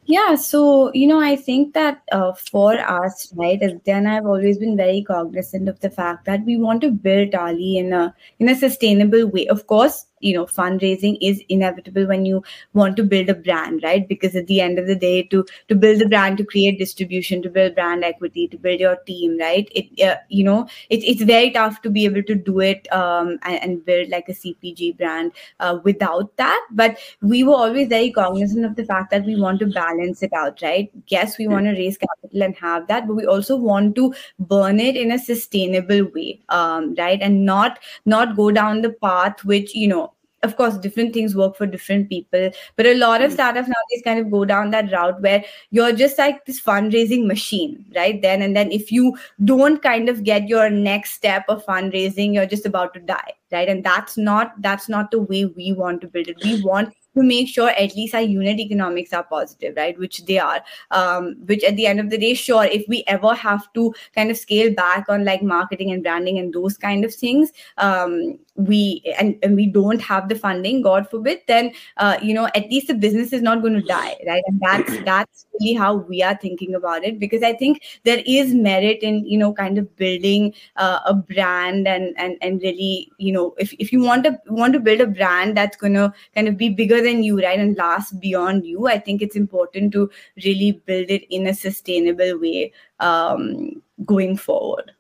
[0.04, 4.76] Yeah, so you know, I think that uh, for us, right, then I've always been
[4.76, 8.56] very cognizant of the fact that we want to build Tali in a in a
[8.56, 9.46] sustainable way.
[9.48, 12.42] Of course, you know fundraising is inevitable when you
[12.74, 14.08] want to build a brand right?
[14.08, 17.42] Because at the end of the day to to build a brand to create distribution
[17.42, 19.68] to build brand equity to build your team right?
[19.74, 23.38] It uh, you know it, it's very tough to be able to do it um,
[23.42, 26.66] and, and, build like a cpg brand uh, without that.
[26.70, 30.32] But we were always very cognizant of the fact that we want to balance it
[30.32, 30.90] out right?
[31.08, 34.80] Yes we want to raise capital and have that but we also want to burn
[34.80, 37.20] it in a sustainable way um, right?
[37.20, 40.09] And not not go down the path which you know
[40.42, 43.34] of course different things work for different people but a lot of hmm.
[43.34, 47.84] startups nowadays kind of go down that route where you're just like this fundraising machine
[47.94, 48.22] right?
[48.22, 52.46] Then and then if you don't kind of get your next step of fundraising you're
[52.46, 53.68] just about to die right?
[53.68, 56.38] And that's not that's not the way we want to build it.
[56.42, 59.98] We want to make sure at least our unit economics are positive, right?
[59.98, 60.62] Which they are.
[60.90, 64.30] Um, which at the end of the day, sure, if we ever have to kind
[64.30, 69.02] of scale back on like marketing and branding and those kind of things, um, we
[69.18, 72.88] and, and we don't have the funding, God forbid, then uh, you know at least
[72.88, 74.42] the business is not going to die, right?
[74.46, 78.54] And that's that's really how we are thinking about it because I think there is
[78.54, 83.32] merit in you know kind of building uh, a brand and and and really you
[83.32, 86.48] know if if you want to want to build a brand that's going to kind
[86.48, 90.10] of be bigger than you, right, and last beyond you, I think it's important to
[90.44, 94.92] really build it in a sustainable way um, going forward.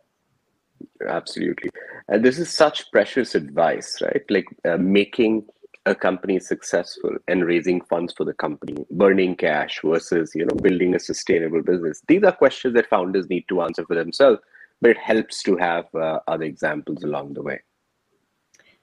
[1.08, 1.70] Absolutely.
[2.08, 4.22] And this is such precious advice, right?
[4.28, 5.46] Like uh, making
[5.86, 10.94] a company successful and raising funds for the company, burning cash versus, you know, building
[10.94, 12.02] a sustainable business.
[12.06, 14.40] These are questions that founders need to answer for themselves,
[14.80, 17.60] but it helps to have uh, other examples along the way.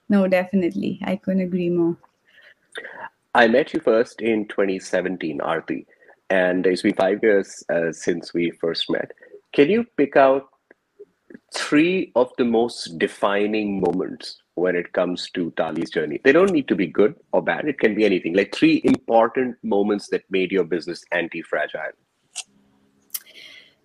[0.10, 1.00] No, definitely.
[1.04, 1.98] I couldn't agree more.
[3.38, 5.86] I met you first in 2017, Arti,
[6.32, 9.12] and it's been five years uh, since we first met.
[9.54, 10.48] Can you pick out
[11.54, 16.20] three of the most defining moments when it comes to Tali's journey?
[16.24, 17.68] They don't need to be good or bad.
[17.68, 18.34] It can be anything.
[18.34, 21.94] Like three important moments that made your business anti-fragile.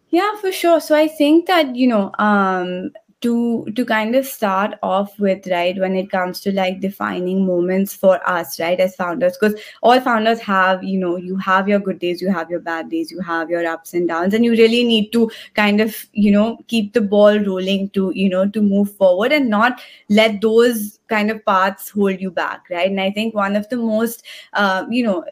[0.08, 0.80] Yeah, for sure.
[0.80, 5.78] So I think that you know, um, to to kind of start off with right
[5.78, 9.36] when it comes to like defining moments for us right as founders.
[9.38, 12.90] Because all founders have you know you have your good days you have your bad
[12.90, 16.30] days you have your ups and downs and you really need to kind of you
[16.30, 20.98] know keep the ball rolling to you know to move forward and not let those
[21.08, 22.90] kind of paths hold you back right?
[22.90, 25.24] And i think one of the most uh, you know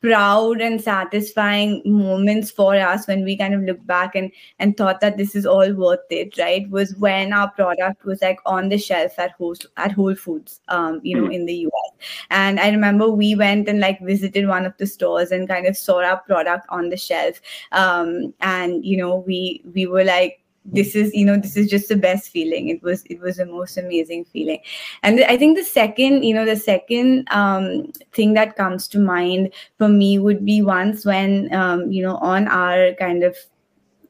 [0.00, 5.00] proud and satisfying moments for us when we kind of look back and and thought
[5.00, 8.78] that this is all worth it right was when our product was like on the
[8.78, 11.32] shelf at whole at whole foods um you know mm-hmm.
[11.32, 15.30] in the us and i remember we went and like visited one of the stores
[15.32, 17.40] and kind of saw our product on the shelf
[17.72, 20.40] um and you know we we were like
[20.72, 22.68] this is you know this is just the best feeling.
[22.68, 24.60] It was it was the most amazing feeling.
[25.02, 29.52] And i think the second you know the second um, thing that comes to mind
[29.78, 33.36] for me would be once when um, you know on our kind of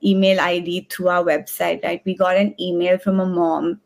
[0.03, 3.81] email id through our website right we got an email from a mom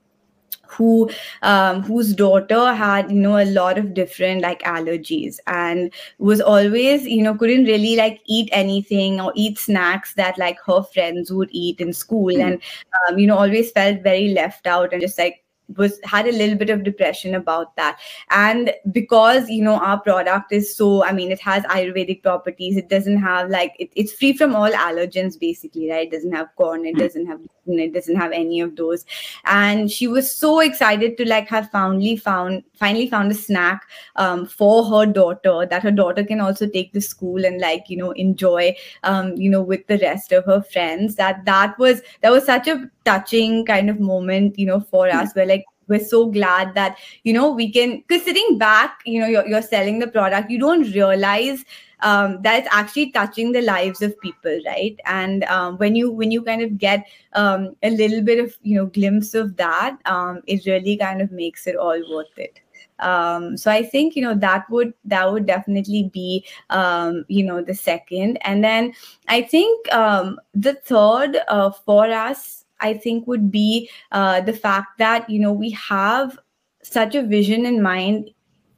[0.68, 1.10] who
[1.42, 7.06] um, whose daughter had you know a lot of different like allergies and was always
[7.06, 11.48] you know couldn't really like eat anything or eat snacks that like her friends would
[11.52, 12.44] eat in school mm.
[12.44, 12.62] and
[13.08, 15.44] um, you know always felt very left out and just like
[15.76, 17.98] was had a little bit of depression about that
[18.30, 22.88] and because you know our product is so i mean it has ayurvedic properties it
[22.88, 26.84] doesn't have like it, it's free from all allergens basically right it doesn't have corn
[26.84, 26.98] it hmm.
[26.98, 29.04] doesn't have it doesn't have any of those.
[29.44, 33.82] And she was so excited to like have finally found finally found a snack
[34.16, 37.96] um, for her daughter that her daughter can also take to school and like you
[37.96, 38.74] know enjoy
[39.04, 41.16] um, you know with the rest of her friends.
[41.16, 45.34] That that was that was such a touching kind of moment you know for us.
[45.34, 49.26] Where like we're so glad that you know we can because sitting back you know
[49.26, 51.64] you're, you're selling the product you don't realize
[52.00, 54.98] um, that it's actually touching the lives of people right?
[55.06, 58.76] And um, when you when you kind of get um, a little bit of you
[58.76, 62.60] know glimpse of that um, it really kind of makes it all worth it.
[63.00, 67.62] Um, so i think you know that would that would definitely be um, you know
[67.62, 68.38] the second.
[68.42, 68.92] And then
[69.28, 74.98] i think um, the third uh, for us I think would be uh, the fact
[74.98, 76.38] that you know we have
[76.82, 78.30] such a vision in mind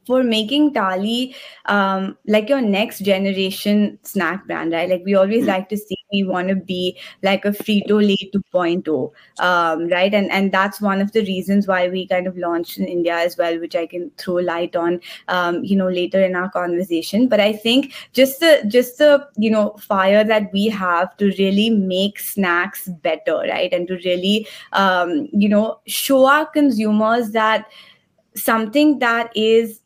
[0.07, 4.89] for making Tali um, like your next generation snack brand, right?
[4.89, 5.49] Like we always mm-hmm.
[5.49, 10.13] like to see we want to be like a Frito-Lay 2.0, um, right?
[10.13, 13.37] And and that's one of the reasons why we kind of launched in India as
[13.37, 17.27] well, which I can throw light on, um, you know, later in our conversation.
[17.27, 21.69] But I think just the just the you know fire that we have to really
[21.69, 23.71] make snacks better, right?
[23.73, 27.67] And to really um, you know show our consumers that
[28.35, 29.81] something that is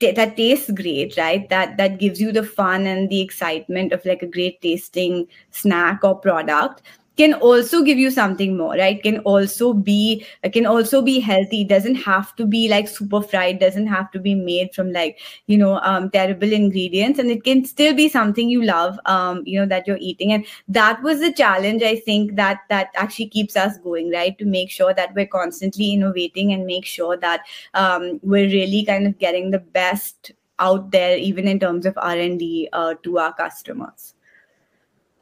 [0.00, 1.48] that tastes great right?
[1.48, 6.04] That that gives you the fun and the excitement of like a great tasting snack
[6.04, 6.82] or product
[7.16, 9.02] can also give you something more right?
[9.02, 11.64] Can also be can also be healthy.
[11.64, 13.58] Doesn't have to be like super fried.
[13.58, 17.18] Doesn't have to be made from like you know um, terrible ingredients.
[17.18, 20.32] And it can still be something you love um, you know that you're eating.
[20.32, 24.36] And that was the challenge i think that that actually keeps us going right?
[24.38, 27.40] To make sure that we're constantly innovating and make sure that
[27.74, 32.68] um, we're really kind of getting the best out there even in terms of r&d
[32.72, 34.14] uh, to our customers.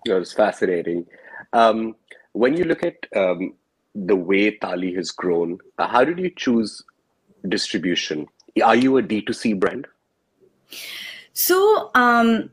[0.07, 1.07] It was fascinating
[1.55, 1.95] um,
[2.33, 3.55] when you look at um,
[3.95, 6.83] the way Tali has grown, uh, how did you choose
[7.49, 8.27] distribution?
[8.62, 9.87] Are you a D2C brand?
[11.33, 12.51] So, um,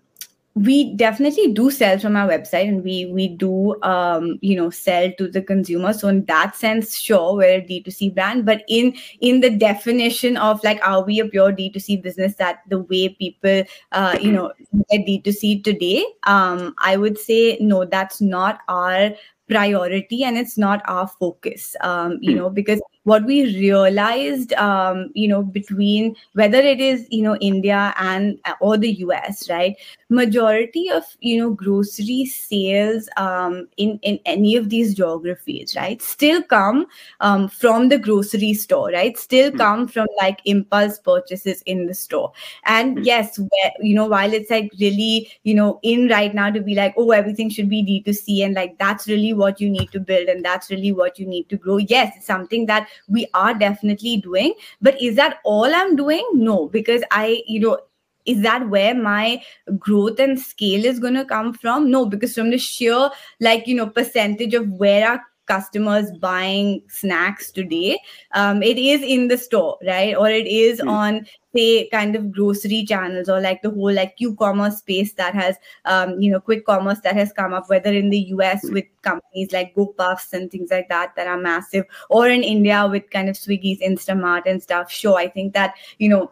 [0.55, 5.09] we definitely do sell from our website and we we do um you know sell
[5.17, 9.39] to the consumer so in that sense sure we're a d2c brand but in in
[9.39, 14.17] the definition of like are we a pure d2c business that the way people uh
[14.19, 14.51] you know
[14.89, 19.11] get d2c today um i would say no that's not our
[19.47, 22.39] priority and it's not our focus um you hmm.
[22.39, 27.93] know because what we realized um, you know between whether it is you know india
[27.97, 29.75] and or the us right
[30.09, 36.43] majority of you know grocery sales um, in in any of these geographies right still
[36.43, 36.85] come
[37.21, 39.57] um, from the grocery store right still mm-hmm.
[39.57, 42.31] come from like impulse purchases in the store
[42.65, 43.05] and mm-hmm.
[43.05, 46.75] yes where, you know while it's like really you know in right now to be
[46.75, 50.27] like oh everything should be d2c and like that's really what you need to build
[50.27, 54.17] and that's really what you need to grow yes it's something that we are definitely
[54.17, 56.27] doing but is that all i'm doing?
[56.33, 57.79] No because i you know
[58.25, 59.41] is that where my
[59.79, 61.89] growth and scale is going to come from?
[61.89, 67.51] No because from the sheer like you know percentage of where our customers buying snacks
[67.51, 67.99] today
[68.33, 70.15] um, it is in the store right?
[70.15, 70.89] Or it is mm.
[70.89, 75.57] on say kind of grocery channels or like the whole like q-commerce space that has
[75.85, 79.51] um, you know quick commerce that has come up whether in the us with companies
[79.51, 83.35] like gopuffs and things like that that are massive or in india with kind of
[83.35, 84.89] swiggy's instamart and stuff.
[84.91, 86.31] Sure i think that you know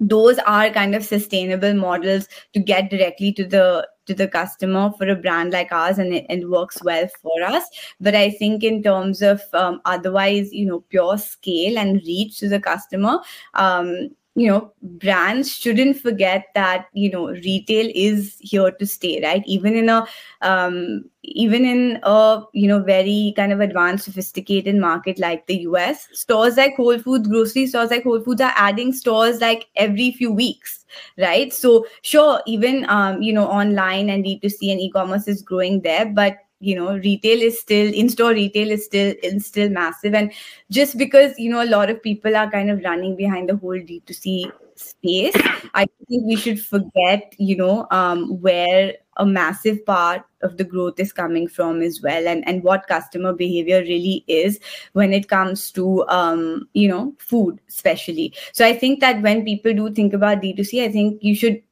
[0.00, 5.08] those are kind of sustainable models to get directly to the to the customer for
[5.08, 7.64] a brand like ours and it, it works well for us.
[8.00, 12.48] But i think in terms of um, otherwise you know pure scale and reach to
[12.48, 13.20] the customer
[13.54, 19.42] um, you know brands shouldn't forget that you know retail is here to stay right?
[19.46, 20.06] Even in a
[20.42, 26.08] um, even in a you know very kind of advanced sophisticated market like the us
[26.12, 30.32] stores like whole foods grocery stores like whole foods are adding stores like every few
[30.32, 30.84] weeks
[31.18, 31.52] right?
[31.52, 36.38] So sure even um, you know online and d2c and e-commerce is growing there but
[36.60, 40.14] you know retail is still in-store retail is still still massive.
[40.14, 40.32] And
[40.70, 43.78] just because you know a lot of people are kind of running behind the whole
[43.78, 45.34] d2c space
[45.74, 50.98] i think we should forget you know um, where a massive part of the growth
[50.98, 54.58] is coming from as well and and what customer behavior really is
[54.92, 58.32] when it comes to um, you know food especially.
[58.52, 61.62] So i think that when people do think about d2c i think you should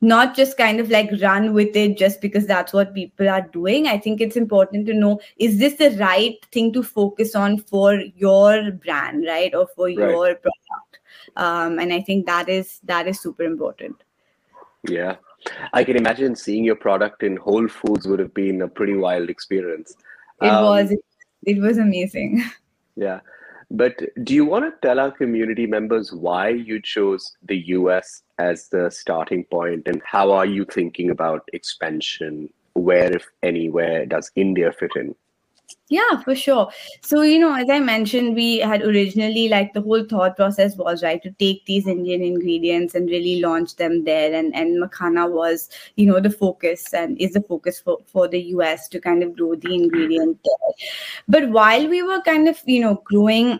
[0.00, 3.88] not just kind of like run with it just because that's what people are doing.
[3.88, 7.94] I think it's important to know is this the right thing to focus on for
[8.16, 9.98] your brand right or for right.
[9.98, 10.98] your product?
[11.36, 13.96] Um, and i think that is that is super important.
[14.88, 15.16] Yeah.
[15.72, 19.30] I can imagine seeing your product in whole foods would have been a pretty wild
[19.30, 19.94] experience.
[20.42, 20.94] It um, was
[21.44, 22.44] it was amazing.
[22.96, 23.20] Yeah.
[23.70, 28.68] But do you want to tell our community members why you chose the US as
[28.68, 32.50] the starting point and how are you thinking about expansion?
[32.74, 35.14] Where, if anywhere, does India fit in?
[35.90, 36.70] Yeah, for sure.
[37.02, 41.02] So, you know, as I mentioned, we had originally like the whole thought process was
[41.02, 44.34] right to take these Indian ingredients and really launch them there.
[44.34, 48.40] And and Makhana was, you know, the focus and is the focus for, for the
[48.54, 50.74] US to kind of grow the ingredient there.
[51.26, 53.58] But while we were kind of, you know, growing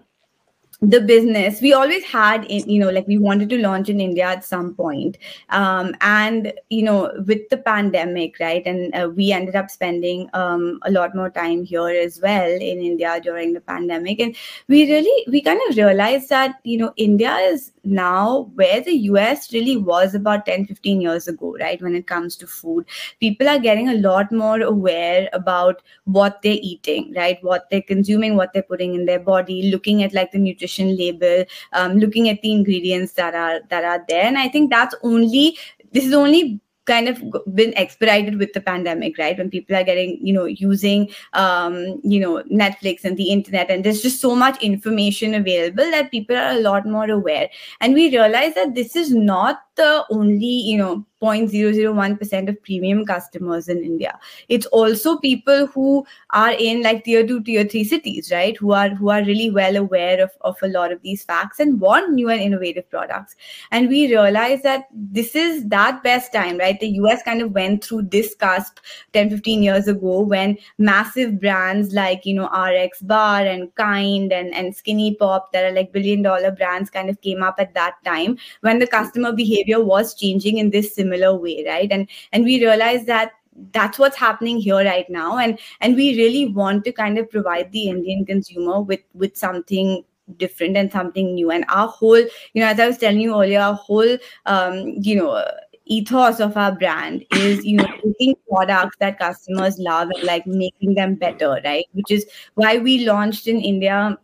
[0.81, 1.61] the business.
[1.61, 4.75] We always had in you know like we wanted to launch in india at some
[4.75, 5.19] point.
[5.51, 10.79] Um, and you know with the pandemic right and uh, we ended up spending um,
[10.83, 14.21] a lot more time here as well in india during the pandemic.
[14.21, 14.37] And
[14.69, 19.53] we really we kind of realized that you know india is now where the us
[19.53, 22.85] really was about 10 15 years ago right when it comes to food
[23.21, 28.37] people are getting a lot more aware about what they're eating right what they're consuming
[28.37, 32.41] what they're putting in their body looking at like the nutrition label um, looking at
[32.43, 34.25] the ingredients that are that are there.
[34.25, 35.57] And i think that's only
[35.93, 37.23] this is only kind of
[37.55, 39.39] been expedited with the pandemic right?
[39.39, 43.85] When people are getting you know using um, you know netflix and the internet and
[43.85, 47.49] there's just so much information available that people are a lot more aware.
[47.81, 53.69] And we realize that this is not the only you know 0.001% of premium customers
[53.69, 54.19] in India.
[54.49, 58.57] It's also people who are in like tier two, tier three cities, right?
[58.57, 61.81] Who are who are really well aware of, of a lot of these facts and
[61.81, 63.35] want new and innovative products.
[63.71, 66.79] And we realize that this is that best time, right?
[66.79, 68.79] The US kind of went through this cusp
[69.13, 74.55] 10, 15 years ago when massive brands like, you know, RX Bar and Kind and,
[74.55, 77.95] and Skinny Pop that are like billion dollar brands kind of came up at that
[78.05, 81.91] time when the customer behavior was changing in this similar way right?
[81.91, 83.33] And and we realize that
[83.73, 85.37] that's what's happening here right now.
[85.39, 90.05] And and we really want to kind of provide the indian consumer with with something
[90.37, 91.51] different and something new.
[91.51, 94.17] And our whole you know as i was telling you earlier our whole
[94.47, 95.45] um you know
[95.87, 100.95] ethos of our brand is you know taking products that customers love and like making
[100.95, 101.87] them better right?
[101.93, 104.19] Which is why we launched in india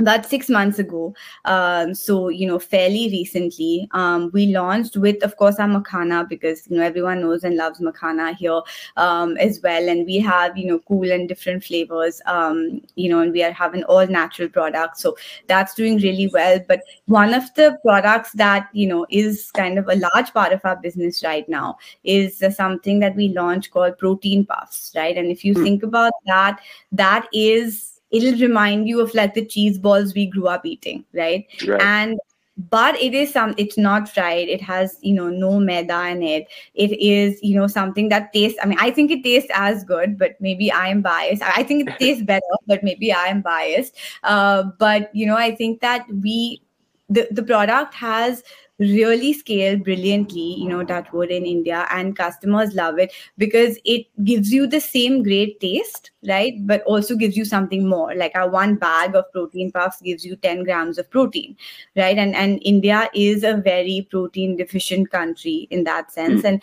[0.00, 1.14] about six months ago
[1.44, 6.66] um, so you know fairly recently um, we launched with of course our Makhana because
[6.68, 8.60] you know everyone knows and loves Makhana here
[8.96, 9.88] um, as well.
[9.88, 13.52] And we have you know cool and different flavors um, you know and we are
[13.52, 15.02] having all natural products.
[15.02, 15.16] So
[15.46, 16.60] that's doing really well.
[16.66, 20.60] But one of the products that you know is kind of a large part of
[20.64, 25.16] our business right now is uh, something that we launched called protein puffs right?
[25.16, 25.62] And if you mm.
[25.62, 26.60] think about that
[26.92, 31.46] that is it'll remind you of like the cheese balls we grew up eating, right?
[31.66, 31.82] right.
[31.82, 32.18] And
[32.56, 36.46] but it is some it's not fried it has you know no maida in it
[36.74, 40.16] it is you know something that tastes i mean i think it tastes as good
[40.16, 43.96] but maybe i am biased i think it tastes better but maybe i am biased
[44.22, 46.62] uh, but you know i think that we
[47.10, 48.42] the, the product has
[48.78, 54.06] really scale brilliantly you know that wood in india and customers love it because it
[54.24, 56.54] gives you the same great taste right?
[56.66, 58.14] But also gives you something more.
[58.14, 61.56] Like our one bag of protein puffs gives you 10 grams of protein
[61.96, 62.16] right?
[62.16, 66.42] And and india is a very protein deficient country in that sense.
[66.42, 66.48] Mm.
[66.48, 66.62] and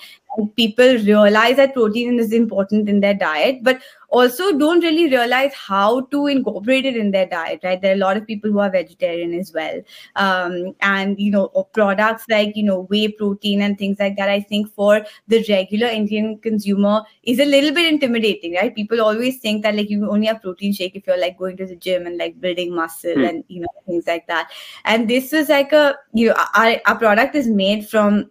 [0.56, 6.02] people realize that protein is important in their diet but also don't really realize how
[6.02, 7.82] to incorporate it in their diet right?
[7.82, 9.82] There are a lot of people who are vegetarian as well.
[10.16, 14.40] Um, and you know products like you know whey protein and things like that i
[14.40, 18.76] think for the regular indian consumer is a little bit intimidating right?
[18.76, 21.66] People always think that like you only have protein shake if you're like going to
[21.66, 23.28] the gym and like building muscle mm.
[23.30, 24.50] and you know things like that.
[24.86, 28.30] And this is like a you know our, our product is made from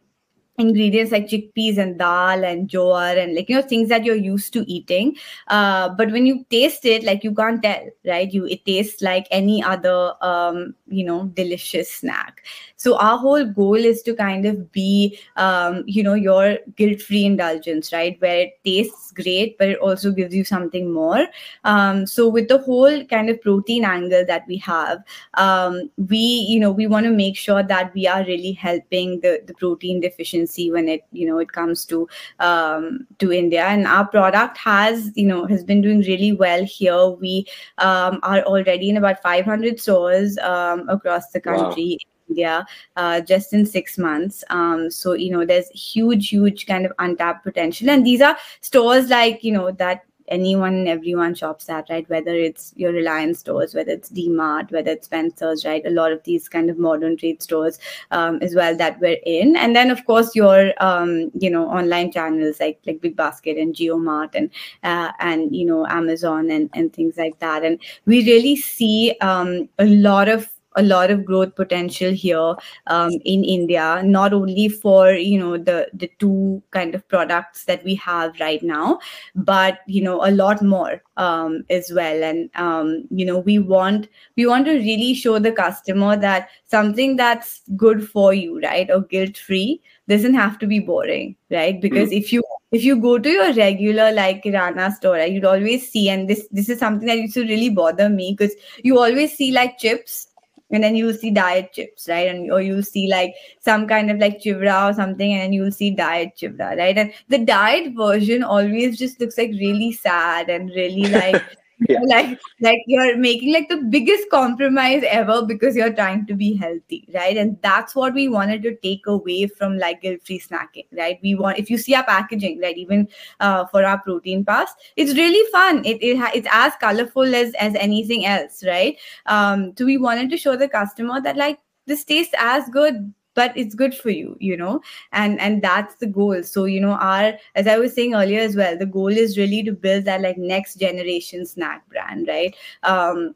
[0.61, 4.52] ingredients like chickpeas and dal and jowar and like you know things that you're used
[4.52, 5.16] to eating.
[5.48, 8.32] Uh, but when you taste it like you can't tell right?
[8.32, 12.44] You it tastes like any other um, you know delicious snack.
[12.76, 17.24] So our whole goal is to kind of be um, you know your guilt free
[17.24, 18.20] indulgence right?
[18.20, 21.26] Where it tastes great but it also gives you something more.
[21.64, 25.02] Um, so with the whole kind of protein angle that we have
[25.34, 29.42] um, we you know we want to make sure that we are really helping the,
[29.46, 33.64] the protein deficiency see when it you know it comes to um, to India.
[33.64, 37.09] And our product has you know has been doing really well here.
[37.09, 37.46] We
[37.78, 41.98] um, are already in about 500 stores um, across the country.
[42.01, 42.07] Wow.
[42.30, 42.64] India
[42.96, 44.44] uh, just in six months.
[44.51, 49.09] Um, so you know, there's huge, huge kind of untapped potential, and these are stores
[49.09, 52.09] like you know that anyone and everyone shops at, right?
[52.09, 55.85] Whether it's your Reliance stores, whether it's DMart, whether it's Spencer's, right?
[55.85, 57.78] A lot of these kind of modern trade stores
[58.11, 59.57] um, as well that we're in.
[59.57, 63.74] And then, of course, your, um, you know, online channels like like Big Basket and
[63.74, 64.51] JioMart and,
[64.83, 67.64] uh, and you know, Amazon and, and things like that.
[67.64, 72.54] And we really see um, a lot of a lot of growth potential here
[72.86, 77.84] um, in India, not only for you know the the two kind of products that
[77.84, 78.98] we have right now,
[79.34, 82.22] but you know a lot more um, as well.
[82.22, 87.16] And um, you know we want we want to really show the customer that something
[87.16, 91.80] that's good for you, right, or guilt free doesn't have to be boring, right?
[91.80, 92.18] Because mm-hmm.
[92.18, 92.42] if you
[92.72, 96.46] if you go to your regular like Kirana store, right, you'd always see, and this
[96.52, 98.54] this is something that used to really bother me because
[98.84, 100.28] you always see like chips
[100.70, 102.28] and then you'll see diet chips right?
[102.28, 105.90] And or you'll see like some kind of like chivra or something and you'll see
[105.90, 106.96] diet chivra right?
[106.96, 111.42] And the diet version always just looks like really sad and really like
[111.89, 111.99] yeah.
[112.07, 117.09] like like you're making like the biggest compromise ever because you're trying to be healthy
[117.14, 117.37] right?
[117.37, 121.18] And that's what we wanted to take away from like guilt free snacking right?
[121.22, 123.09] We want if you see our packaging right even
[123.41, 125.85] uh, for our protein puffs it's really fun.
[125.85, 128.97] It, it it's as colorful as as anything else right?
[129.26, 133.57] Um so we wanted to show the customer that like this tastes as good but
[133.57, 134.81] it's good for you you know
[135.12, 136.43] and and that's the goal.
[136.43, 139.62] So you know our as i was saying earlier as well the goal is really
[139.64, 142.55] to build that like next generation snack brand right?
[142.83, 143.35] Um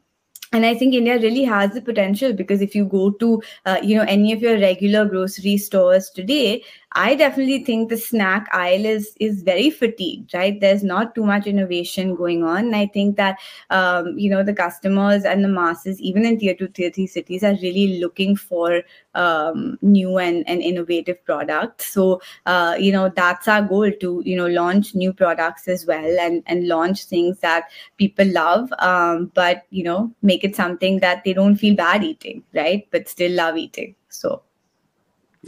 [0.53, 3.97] and i think india really has the potential because if you go to uh, you
[3.97, 6.63] know any of your regular grocery stores today
[6.97, 10.61] I definitely think the snack aisle is is very fatigued, right?
[10.61, 12.67] There's not too much innovation going on.
[12.67, 13.39] And I think that
[13.71, 17.43] um, you know the customers and the masses, even in tier two, tier three cities,
[17.43, 18.83] are really looking for
[19.15, 21.93] um, new and, and innovative products.
[21.93, 26.19] So uh, you know that's our goal to you know launch new products as well
[26.21, 31.25] and and launch things that people love, um, but you know make it something that
[31.25, 32.87] they don't feel bad eating, right?
[32.93, 33.97] But still love eating.
[34.11, 34.43] So.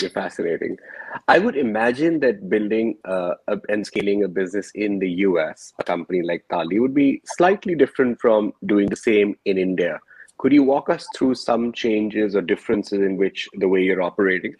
[0.00, 0.78] You're fascinating.
[1.28, 5.84] I would imagine that building uh, a, and scaling a business in the US, a
[5.84, 9.98] company like Tali, would be slightly different from doing the same in India.
[10.38, 14.54] Could you walk us through some changes or differences in which the way you're operating?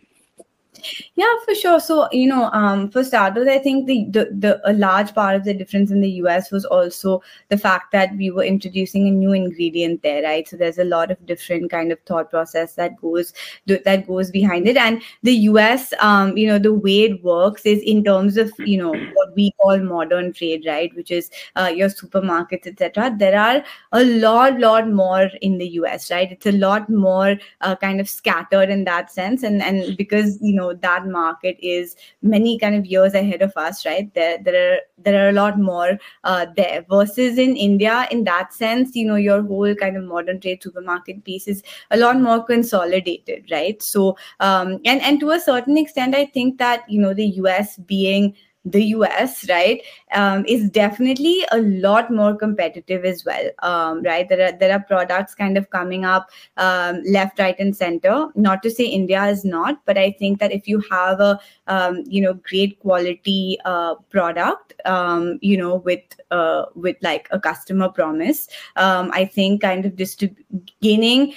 [1.15, 1.81] Yeah, for sure.
[1.81, 5.45] So you know, um, for starters, I think the, the the a large part of
[5.45, 9.33] the difference in the US was also the fact that we were introducing a new
[9.33, 10.47] ingredient there, right?
[10.47, 13.33] So there's a lot of different kind of thought process that goes
[13.67, 14.77] that goes behind it.
[14.77, 18.79] And the US, um, you know, the way it works is in terms of you
[18.79, 20.95] know what we call modern trade, right?
[20.95, 23.15] Which is uh, your supermarkets, etc.
[23.19, 26.31] There are a lot, lot more in the US, right?
[26.31, 30.55] It's a lot more uh, kind of scattered in that sense, and and because you
[30.55, 34.13] know that market is many kind of years ahead of us right?
[34.15, 38.53] There there are there are a lot more uh, there versus in india in that
[38.53, 42.43] sense you know your whole kind of modern trade supermarket piece is a lot more
[42.43, 43.83] consolidated right?
[43.83, 47.77] So um and and to a certain extent i think that you know the us
[47.79, 48.35] being
[48.67, 49.81] the US, right,
[50.13, 54.29] um, is definitely a lot more competitive as well, um, right?
[54.29, 58.27] There are there are products kind of coming up um, left, right, and center.
[58.35, 61.39] Not to say India is not, but I think that if you have a
[61.69, 66.03] um, you know great quality uh, product, um, you know with
[66.33, 70.45] uh, with like a customer promise, um, I think kind of distrib-
[70.83, 71.35] gaining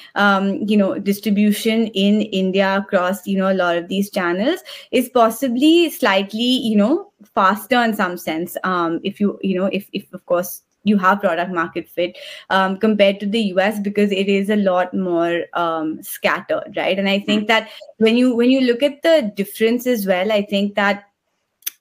[0.67, 4.61] you know distribution in India across you know a lot of these channels
[4.91, 9.87] is possibly slightly you know faster in some sense um, if you you know if
[9.93, 12.17] if of course you have product market fit
[12.49, 16.97] um, compared to the us because it is a lot more um, scattered right?
[16.97, 20.41] And i think that when you when you look at the difference as well i
[20.41, 21.08] think that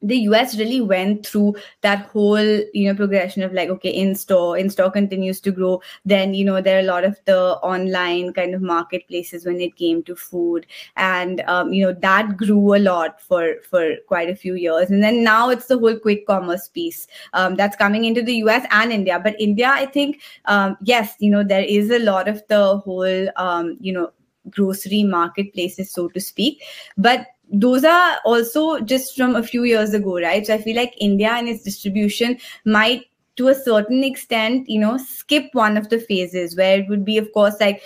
[0.02, 4.56] the us really went through that whole you know progression of like okay in store
[4.56, 5.80] in store continues to grow.
[6.04, 9.76] Then you know there are a lot of the online kind of marketplaces when it
[9.76, 10.66] came to food.
[10.96, 14.90] And um, you know that grew a lot for for quite a few years.
[14.90, 18.64] And then now it's the whole quick commerce piece um, that's coming into the us
[18.70, 19.20] and india.
[19.22, 23.28] But india i think um, yes you know there is a lot of the whole
[23.36, 24.12] um, you know
[24.50, 26.62] grocery marketplaces so to speak.
[26.96, 30.46] But those are also just from a few years ago, right?
[30.46, 34.98] So I feel like India and its distribution might to a certain extent, you know,
[34.98, 37.82] skip one of the phases where it would be, of course, like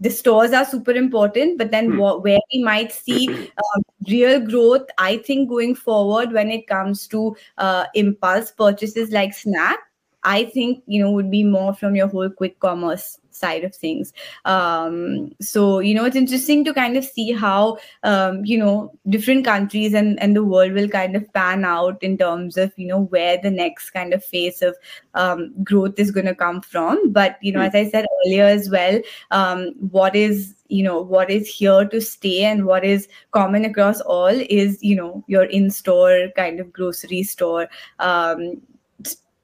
[0.00, 1.98] the stores are super important, but then hmm.
[1.98, 7.36] where we might see um, real growth, I think going forward when it comes to
[7.56, 9.78] uh, impulse purchases like snack,
[10.26, 14.12] I think you know would be more from your whole quick commerce side of things.
[14.44, 19.44] Um, so you know it's interesting to kind of see how um, you know different
[19.44, 23.02] countries and and the world will kind of pan out in terms of you know
[23.02, 24.76] where the next kind of phase of
[25.14, 27.12] um, growth is going to come from.
[27.12, 27.76] But you know, mm-hmm.
[27.76, 29.00] as I said earlier as well,
[29.30, 34.00] um, what is you know what is here to stay and what is common across
[34.00, 37.68] all is you know your in-store kind of grocery store
[38.00, 38.60] um,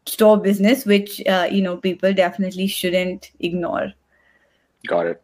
[0.06, 3.92] store business which uh, you know people definitely shouldn't ignore.
[4.86, 5.22] Got it.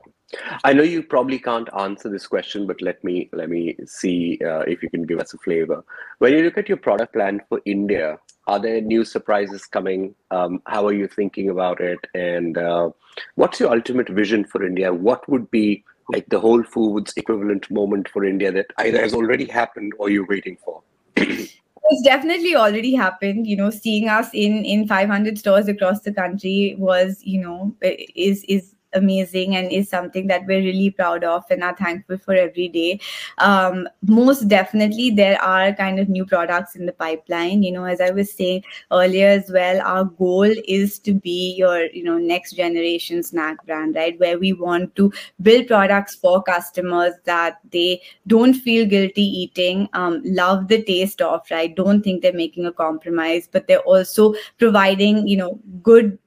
[0.62, 4.60] I know you probably can't answer this question but let me let me see uh,
[4.60, 5.82] if you can give us a flavor.
[6.18, 10.14] When you look at your product plan for india are there new surprises coming?
[10.30, 11.98] Um, how are you thinking about it?
[12.14, 12.88] And uh,
[13.34, 14.92] what's your ultimate vision for india?
[14.92, 19.44] What would be like the whole foods equivalent moment for india that either has already
[19.44, 20.82] happened or you're waiting for
[21.90, 23.46] it's definitely already happened.
[23.46, 28.44] You know seeing us in in 500 stores across the country was you know is
[28.48, 32.68] is amazing and is something that we're really proud of and are thankful for every
[32.68, 33.00] day.
[33.38, 37.62] Um, most definitely there are kind of new products in the pipeline.
[37.62, 41.86] You know as i was saying earlier as well our goal is to be your
[41.86, 44.18] you know next generation snack brand right?
[44.20, 50.22] Where we want to build products for customers that they don't feel guilty eating um,
[50.24, 51.74] love the taste of right?
[51.74, 56.18] Don't think they're making a compromise but they're also providing you know good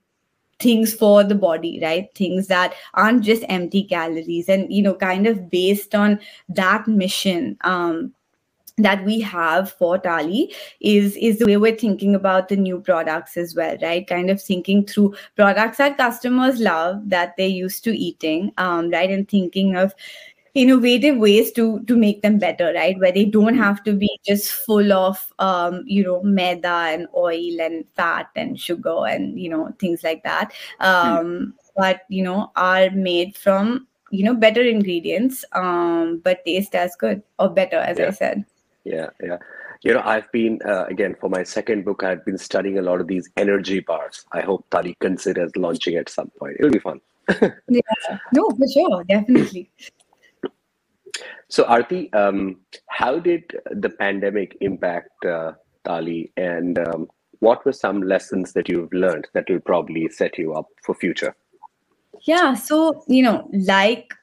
[0.62, 5.28] things for the body right things that aren't just empty calories and you know kind
[5.28, 8.14] of based on that mission um
[8.78, 13.38] that we have for Tali is is the way we're thinking about the new products
[13.38, 14.08] as well, right?
[14.08, 19.10] Kind of thinking through products that customers love that they're used to eating, um, right?
[19.10, 19.94] And thinking of
[20.54, 23.00] innovative ways to to make them better right?
[23.00, 27.62] Where they don't have to be just full of um, you know maida and oil
[27.62, 30.54] and fat and sugar and you know things like that.
[30.80, 31.54] Um, mm.
[31.78, 37.24] but you know are made from you know better ingredients um, but taste as good
[37.40, 38.08] or better as yeah.
[38.08, 38.46] i said.
[38.84, 39.38] Yeah yeah.
[39.84, 43.00] You know i've been uh, again for my second book i've been studying a lot
[43.02, 44.26] of these energy bars.
[44.32, 46.58] I hope tali considers launching at some point.
[46.60, 47.00] It'll be fun.
[47.70, 48.18] Yeah.
[48.34, 49.04] No for sure.
[49.06, 49.72] Definitely
[51.50, 52.58] so, Arti, um,
[52.88, 55.54] how did the pandemic impact uh,
[55.84, 57.08] Tali, and um,
[57.40, 61.36] what were some lessons that you've learned that will probably set you up for future?
[62.22, 64.14] Yeah, so you know, like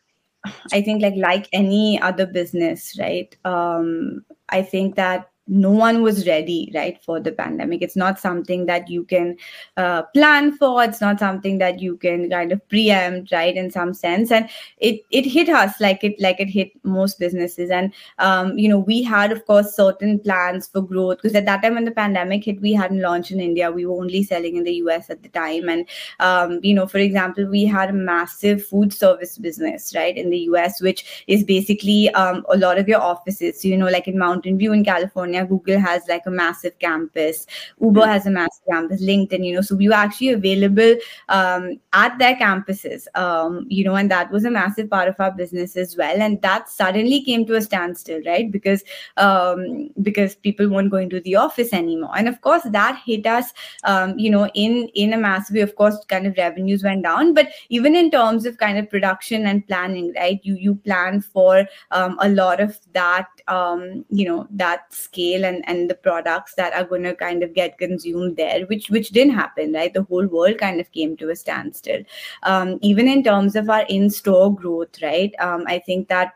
[0.72, 3.34] I think, like like any other business, right?
[3.44, 7.80] Um, I think that no one was ready right for the pandemic.
[7.82, 9.36] It's not something that you can
[9.76, 10.84] uh, plan for.
[10.84, 14.30] It's not something that you can kind of preempt right in some sense.
[14.30, 17.70] And it it hit us like it like it hit most businesses.
[17.70, 21.18] And um, you know we had of course certain plans for growth.
[21.18, 23.70] Because at that time when the pandemic hit we hadn't launched in india.
[23.70, 25.68] We were only selling in the us at the time.
[25.68, 25.88] And
[26.20, 30.40] um, you know for example we had a massive food service business right in the
[30.40, 33.62] us which is basically um, a lot of your offices.
[33.62, 36.78] So you know like in mountain view in california California, Google has like a massive
[36.78, 37.46] campus,
[37.80, 40.96] Uber has a massive campus, LinkedIn, you know, so we were actually available
[41.28, 45.32] um, at their campuses, um, you know, and that was a massive part of our
[45.32, 46.20] business as well.
[46.20, 48.50] And that suddenly came to a standstill, right?
[48.50, 48.82] Because
[49.16, 53.52] um, because people weren't going to the office anymore, and of course that hit us,
[53.84, 55.60] um, you know, in in a massive way.
[55.60, 59.46] Of course, kind of revenues went down, but even in terms of kind of production
[59.46, 60.40] and planning, right?
[60.42, 65.62] You you plan for um, a lot of that, um, you know, that scale and
[65.66, 69.34] and the products that are going to kind of get consumed there, which which didn't
[69.34, 69.92] happen, right?
[69.92, 72.02] The whole world kind of came to a standstill.
[72.42, 75.32] Um, even in terms of our in-store growth, right?
[75.38, 76.34] Um, I think that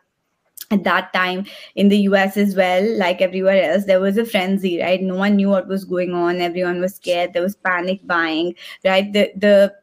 [0.71, 4.81] at that time in the US as well, like everywhere else, there was a frenzy,
[4.81, 5.03] right?
[5.03, 6.41] No one knew what was going on.
[6.41, 7.33] Everyone was scared.
[7.33, 9.13] There was panic buying, right?
[9.13, 9.75] The the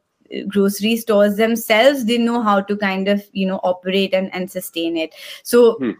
[0.48, 4.96] grocery stores themselves didn't know how to kind of you know operate and, and sustain
[4.96, 5.90] it so hmm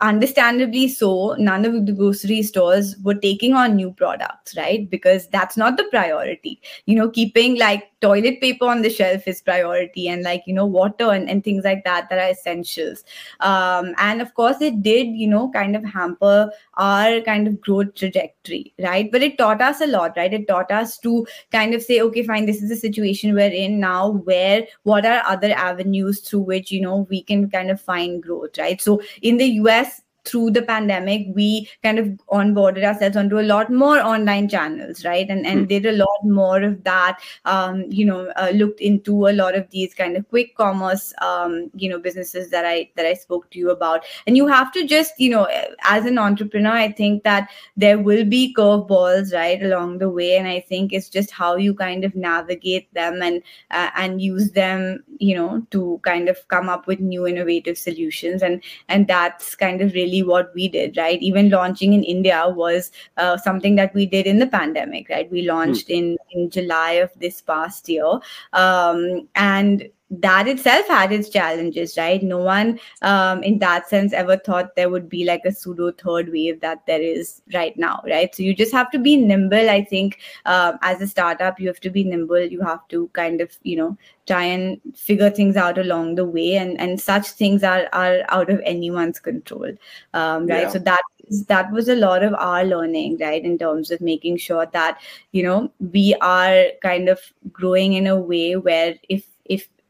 [0.00, 4.88] understandably so none of the grocery stores were taking on new products right?
[4.90, 6.60] Because that's not the priority.
[6.86, 10.66] You know keeping like toilet paper on the shelf is priority and like you know
[10.66, 13.04] water and, and things like that that are essentials.
[13.40, 17.94] Um, and of course it did you know kind of hamper our kind of growth
[17.94, 19.10] trajectory right?
[19.10, 20.32] But it taught us a lot right?
[20.32, 23.80] It taught us to kind of say okay fine this is the situation we're in
[23.80, 24.10] now.
[24.10, 28.58] Where what are other avenues through which you know we can kind of find growth
[28.58, 28.80] right?
[28.80, 29.87] So in the us
[30.28, 35.28] through the pandemic we kind of onboarded ourselves onto a lot more online channels right?
[35.28, 35.68] And and mm.
[35.68, 39.68] did a lot more of that um, you know uh, looked into a lot of
[39.70, 43.58] these kind of quick commerce um, you know businesses that i that i spoke to
[43.58, 44.04] you about.
[44.26, 45.46] And you have to just you know
[45.84, 50.36] as an entrepreneur i think that there will be curveballs right along the way.
[50.36, 54.52] And i think it's just how you kind of navigate them and uh, and use
[54.52, 58.42] them you know to kind of come up with new innovative solutions.
[58.42, 61.20] And and that's kind of really what we did, right?
[61.22, 65.30] Even launching in India was uh, something that we did in the pandemic, right?
[65.30, 65.98] We launched mm.
[65.98, 68.20] in in July of this past year,
[68.52, 72.22] um, and that itself had its challenges, right?
[72.22, 76.30] No one um, in that sense ever thought there would be like a pseudo third
[76.32, 78.34] wave that there is right now, right?
[78.34, 79.68] So you just have to be nimble.
[79.68, 82.40] I think uh, as a startup, you have to be nimble.
[82.40, 86.54] You have to kind of, you know, try and figure things out along the way,
[86.54, 89.70] and and such things are are out of anyone's control,
[90.14, 90.62] um, right?
[90.62, 90.68] Yeah.
[90.70, 91.02] So that
[91.48, 94.98] that was a lot of our learning right in terms of making sure that
[95.32, 97.20] you know we are kind of
[97.52, 99.26] growing in a way where if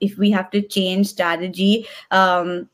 [0.00, 2.68] if we have to change strategy um,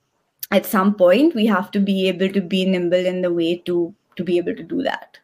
[0.50, 3.94] at some point we have to be able to be nimble in the way to
[4.16, 5.18] to be able to do that.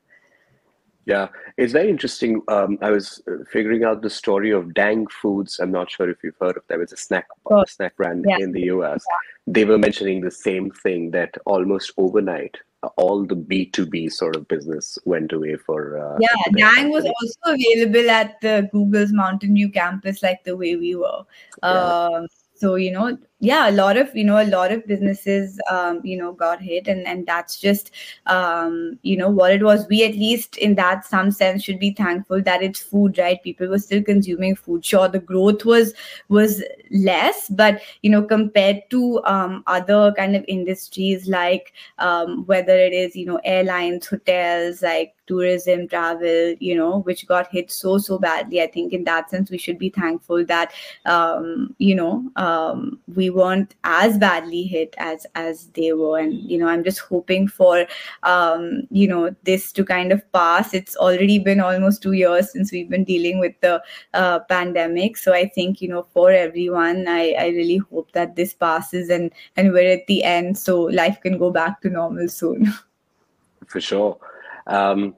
[1.07, 1.29] Yeah.
[1.57, 2.43] It's very interesting.
[2.49, 5.59] Um, i was uh, figuring out the story of dang foods.
[5.59, 6.81] I'm not sure if you've heard of them.
[6.81, 8.39] It's a snack oh, snack brand yeah.
[8.39, 9.53] in the us yeah.
[9.55, 12.59] they were mentioning the same thing that almost overnight
[12.97, 15.99] all the B2B sort of business went away for.
[15.99, 20.77] Uh, yeah, Dang was also available at the Google's Mountain View campus, like the way
[20.77, 21.23] we were.
[21.63, 21.69] Yeah.
[21.69, 26.01] Um, so you know yeah a lot of you know a lot of businesses um,
[26.05, 27.91] you know got hit and and that's just
[28.27, 29.87] um, you know what it was.
[29.89, 33.43] We at least in that some sense should be thankful that it's food right?
[33.43, 34.85] People were still consuming food.
[34.85, 35.95] Sure the growth was
[36.29, 42.77] was less but you know compared to um, other kind of industries like um, whether
[42.77, 47.99] it is you know airlines hotels like tourism travel you know which got hit so
[47.99, 50.73] so badly i think in that sense we should be thankful that
[51.07, 56.19] um, you know um, we weren't as badly hit as as they were.
[56.19, 57.87] And you know i'm just hoping for
[58.23, 60.75] um you know this to kind of pass.
[60.75, 63.83] It's already been almost 2 years since we've been dealing with the
[64.15, 65.17] uh, pandemic.
[65.17, 69.31] So i think you know for everyone i i really hope that this passes and
[69.57, 70.59] and we're at the end.
[70.59, 72.73] So life can go back to normal soon.
[73.67, 74.19] For sure.
[74.67, 75.17] Um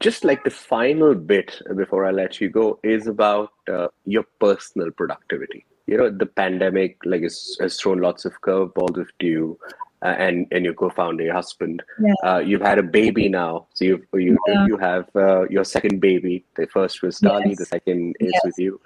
[0.00, 4.90] just like the final bit before I let you go is about uh, your personal
[4.90, 9.58] productivity you know the pandemic like has, has thrown lots of curveballs to you
[10.02, 12.14] uh, and and your co-founder your husband yeah.
[12.24, 14.66] uh, you've had a baby now so you you yeah.
[14.66, 17.58] you have uh, your second baby the first was Tali yes.
[17.58, 18.42] the second is yes.
[18.44, 18.80] with you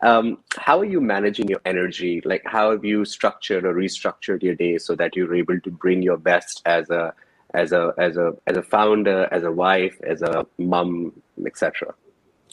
[0.00, 4.54] um, how are you managing your energy like how have you structured or restructured your
[4.54, 7.12] day so that you're able to bring your best as a
[7.54, 11.12] as a as a as a founder as a wife as a mom
[11.46, 11.94] etc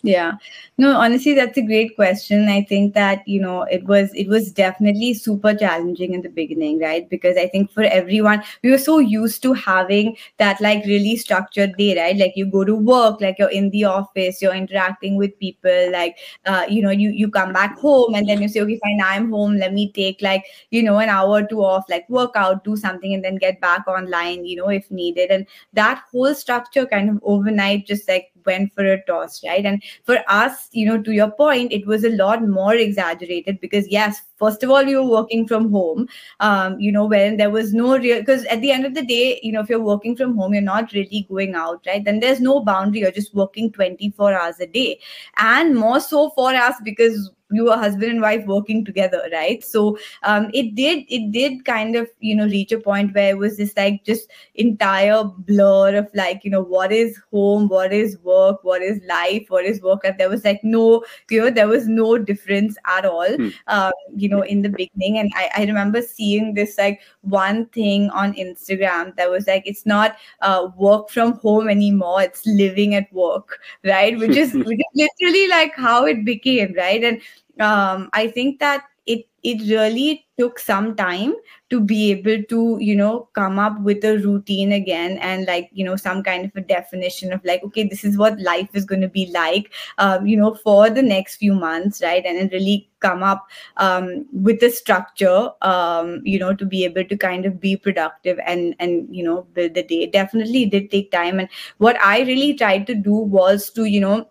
[0.06, 0.34] yeah.
[0.78, 2.48] No honestly that's a great question.
[2.48, 6.80] I think that you know it was it was definitely super challenging in the beginning
[6.80, 7.10] right?
[7.10, 11.76] Because i think for everyone we were so used to having that like really structured
[11.78, 12.16] day right?
[12.18, 16.18] Like you go to work like you're in the office you're interacting with people like
[16.46, 19.32] uh, you know you you come back home and then you say okay fine i'm
[19.32, 19.58] home.
[19.58, 22.78] Let me take like you know an hour or two off like work out do
[22.78, 25.32] something and then get back online you know if needed.
[25.32, 29.66] And that whole structure kind of overnight just like went for a toss right?
[29.66, 33.88] And for us you know to your point it was a lot more exaggerated because
[33.88, 36.08] yes first of all you were working from home
[36.40, 39.40] um, you know when there was no real because at the end of the day
[39.42, 42.04] you know if you're working from home you're not really going out right?
[42.04, 43.02] Then there's no boundary.
[43.02, 45.00] You're just working 24 hours a day.
[45.38, 49.64] And more so for us because you were husband and wife working together right?
[49.64, 53.38] So um, it did it did kind of you know reach a point where it
[53.38, 58.18] was just like just entire blur of like you know what is home what is
[58.20, 60.02] work what is life what is work.
[60.04, 63.28] And there was like no you know there was no difference at all.
[63.28, 63.54] Mm.
[63.68, 63.94] um,
[64.26, 65.20] you know in the beginning.
[65.20, 69.86] And I, I remember seeing this like one thing on instagram that was like it's
[69.86, 74.18] not uh, work from home anymore it's living at work right?
[74.18, 77.04] Which is which is literally like how it became right?
[77.04, 77.22] And
[77.60, 81.34] um, I think that it it really took some time
[81.70, 85.86] to be able to you know come up with a routine again and like you
[85.86, 89.02] know some kind of a definition of like okay this is what life is going
[89.02, 92.26] to be like um, you know for the next few months right?
[92.26, 93.48] And then really come up
[93.78, 98.40] um, with a structure um, you know to be able to kind of be productive
[98.46, 100.08] and and you know build the day.
[100.08, 101.40] Definitely did take time.
[101.40, 104.28] And what i really tried to do was to you know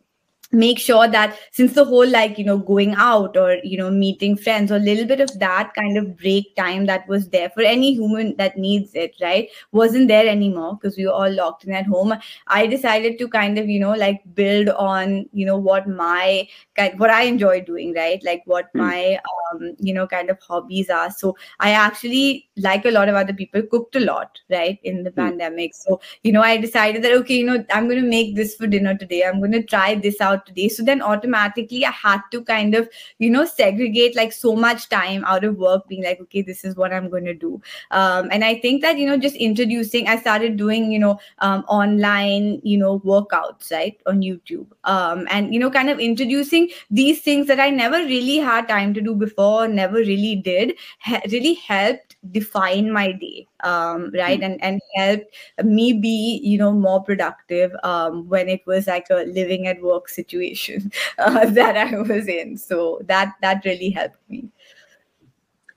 [0.54, 4.36] make sure that since the whole like you know going out or you know meeting
[4.36, 7.62] friends or a little bit of that kind of break time that was there for
[7.62, 11.72] any human that needs it right wasn't there anymore because we were all locked in
[11.72, 12.14] at home
[12.46, 16.46] i decided to kind of you know like build on you know what my
[16.76, 18.80] kind what i enjoy doing right like what mm.
[18.80, 23.14] my um, you know kind of hobbies are so i actually like a lot of
[23.14, 25.16] other people cooked a lot right in the mm.
[25.16, 28.54] pandemic so you know i decided that okay you know i'm going to make this
[28.54, 32.20] for dinner today i'm going to try this out today so then automatically i had
[32.30, 32.88] to kind of
[33.18, 36.76] you know segregate like so much time out of work being like okay this is
[36.76, 37.60] what i'm going to do.
[37.90, 41.64] Um, and i think that you know just introducing i started doing you know um,
[41.68, 44.66] online you know workouts right on youtube.
[44.84, 48.94] Um, and you know kind of introducing these things that i never really had time
[48.94, 54.40] to do before never really did ha- really helped define my day um, right?
[54.40, 54.62] Mm-hmm.
[54.62, 59.24] and and helped me be you know more productive um, when it was like a
[59.24, 62.56] living at work situation uh, that i was in.
[62.56, 64.48] So that that really helped me.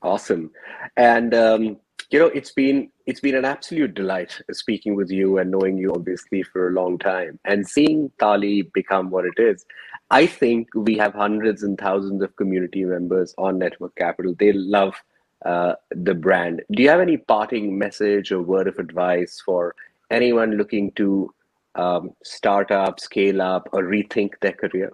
[0.02, 0.50] Awesome.
[0.96, 1.76] And um,
[2.10, 5.92] you know it's been it's been an absolute delight speaking with you and knowing you
[5.92, 9.64] obviously for a long time and seeing tali become what it is.
[10.10, 14.34] I think we have hundreds and thousands of community members on network capital.
[14.38, 14.94] They love
[15.44, 16.62] uh, the brand.
[16.72, 19.74] Do you have any parting message or word of advice for
[20.10, 21.32] anyone looking to
[21.74, 24.92] um, start up, scale up, or rethink their career?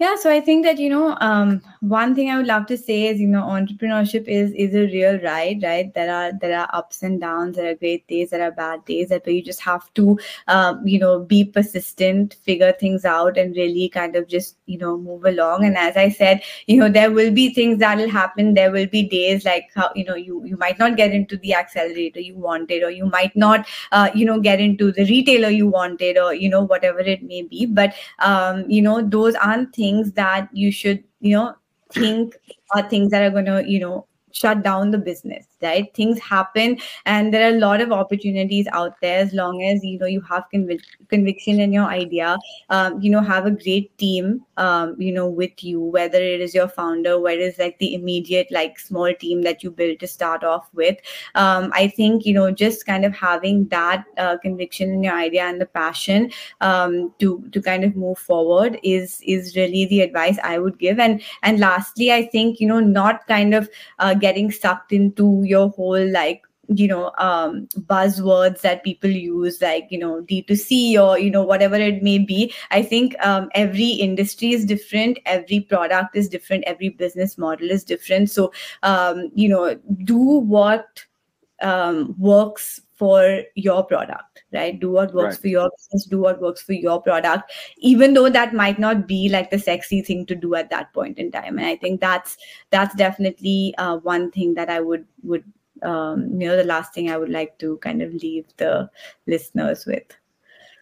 [0.00, 3.06] Yeah so i think that you know um, one thing i would love to say
[3.08, 5.92] is you know entrepreneurship is is a real ride right?
[5.94, 9.08] There are there are ups and downs there are great days there are bad days
[9.10, 13.88] that you just have to um, you know be persistent figure things out and really
[13.88, 15.64] kind of just you know move along.
[15.64, 18.54] And as i said you know there will be things that will happen.
[18.54, 21.54] There will be days like how you know you you might not get into the
[21.54, 25.66] accelerator you wanted or you might not uh, you know get into the retailer you
[25.66, 27.66] wanted or you know whatever it may be.
[27.66, 31.54] But um, you know those aren't things things that you should you know
[31.92, 32.36] think
[32.74, 35.92] are things that are going to you know shut down the business right?
[35.94, 39.98] Things happen and there are a lot of opportunities out there as long as you
[39.98, 42.38] know you have convic- conviction in your idea.
[42.70, 46.54] Um, you know have a great team um, you know with you whether it is
[46.54, 50.44] your founder whether it's like the immediate like small team that you build to start
[50.44, 50.96] off with.
[51.34, 55.42] Um, i think you know just kind of having that uh, conviction in your idea
[55.42, 60.38] and the passion um, to to kind of move forward is is really the advice
[60.42, 60.98] i would give.
[60.98, 63.68] And and lastly i think you know not kind of
[63.98, 66.42] uh, getting sucked into your whole like
[66.72, 71.74] you know um buzzwords that people use like you know d2c or you know whatever
[71.74, 72.52] it may be.
[72.70, 75.18] I think um, every industry is different.
[75.26, 76.64] Every product is different.
[76.66, 78.30] Every business model is different.
[78.30, 78.52] So
[78.82, 81.04] um, you know do what
[81.60, 85.42] um, works for your product right do what works right.
[85.42, 89.28] for your business do what works for your product even though that might not be
[89.28, 92.36] like the sexy thing to do at that point in time and i think that's
[92.70, 95.44] that's definitely uh, one thing that i would would
[95.82, 98.90] um, you know the last thing i would like to kind of leave the
[99.26, 100.04] listeners with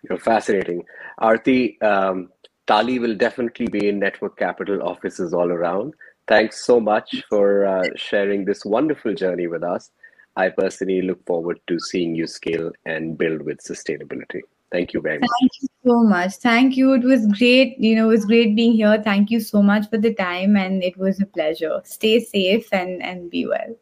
[0.09, 0.83] you're fascinating
[1.19, 2.31] arti um,
[2.69, 5.95] Tali will definitely be in Network Capital offices all around.
[6.29, 9.91] Thanks so much for uh, sharing this wonderful journey with us.
[10.39, 14.43] I personally look forward to seeing you scale and build with sustainability.
[14.71, 15.31] Thank you very much.
[15.41, 16.35] Thank you so much.
[16.37, 16.93] Thank you.
[16.93, 17.77] It was great.
[17.79, 19.03] You know, it was great being here.
[19.03, 21.81] Thank you so much for the time, and it was a pleasure.
[21.85, 23.75] Stay safe and and be well.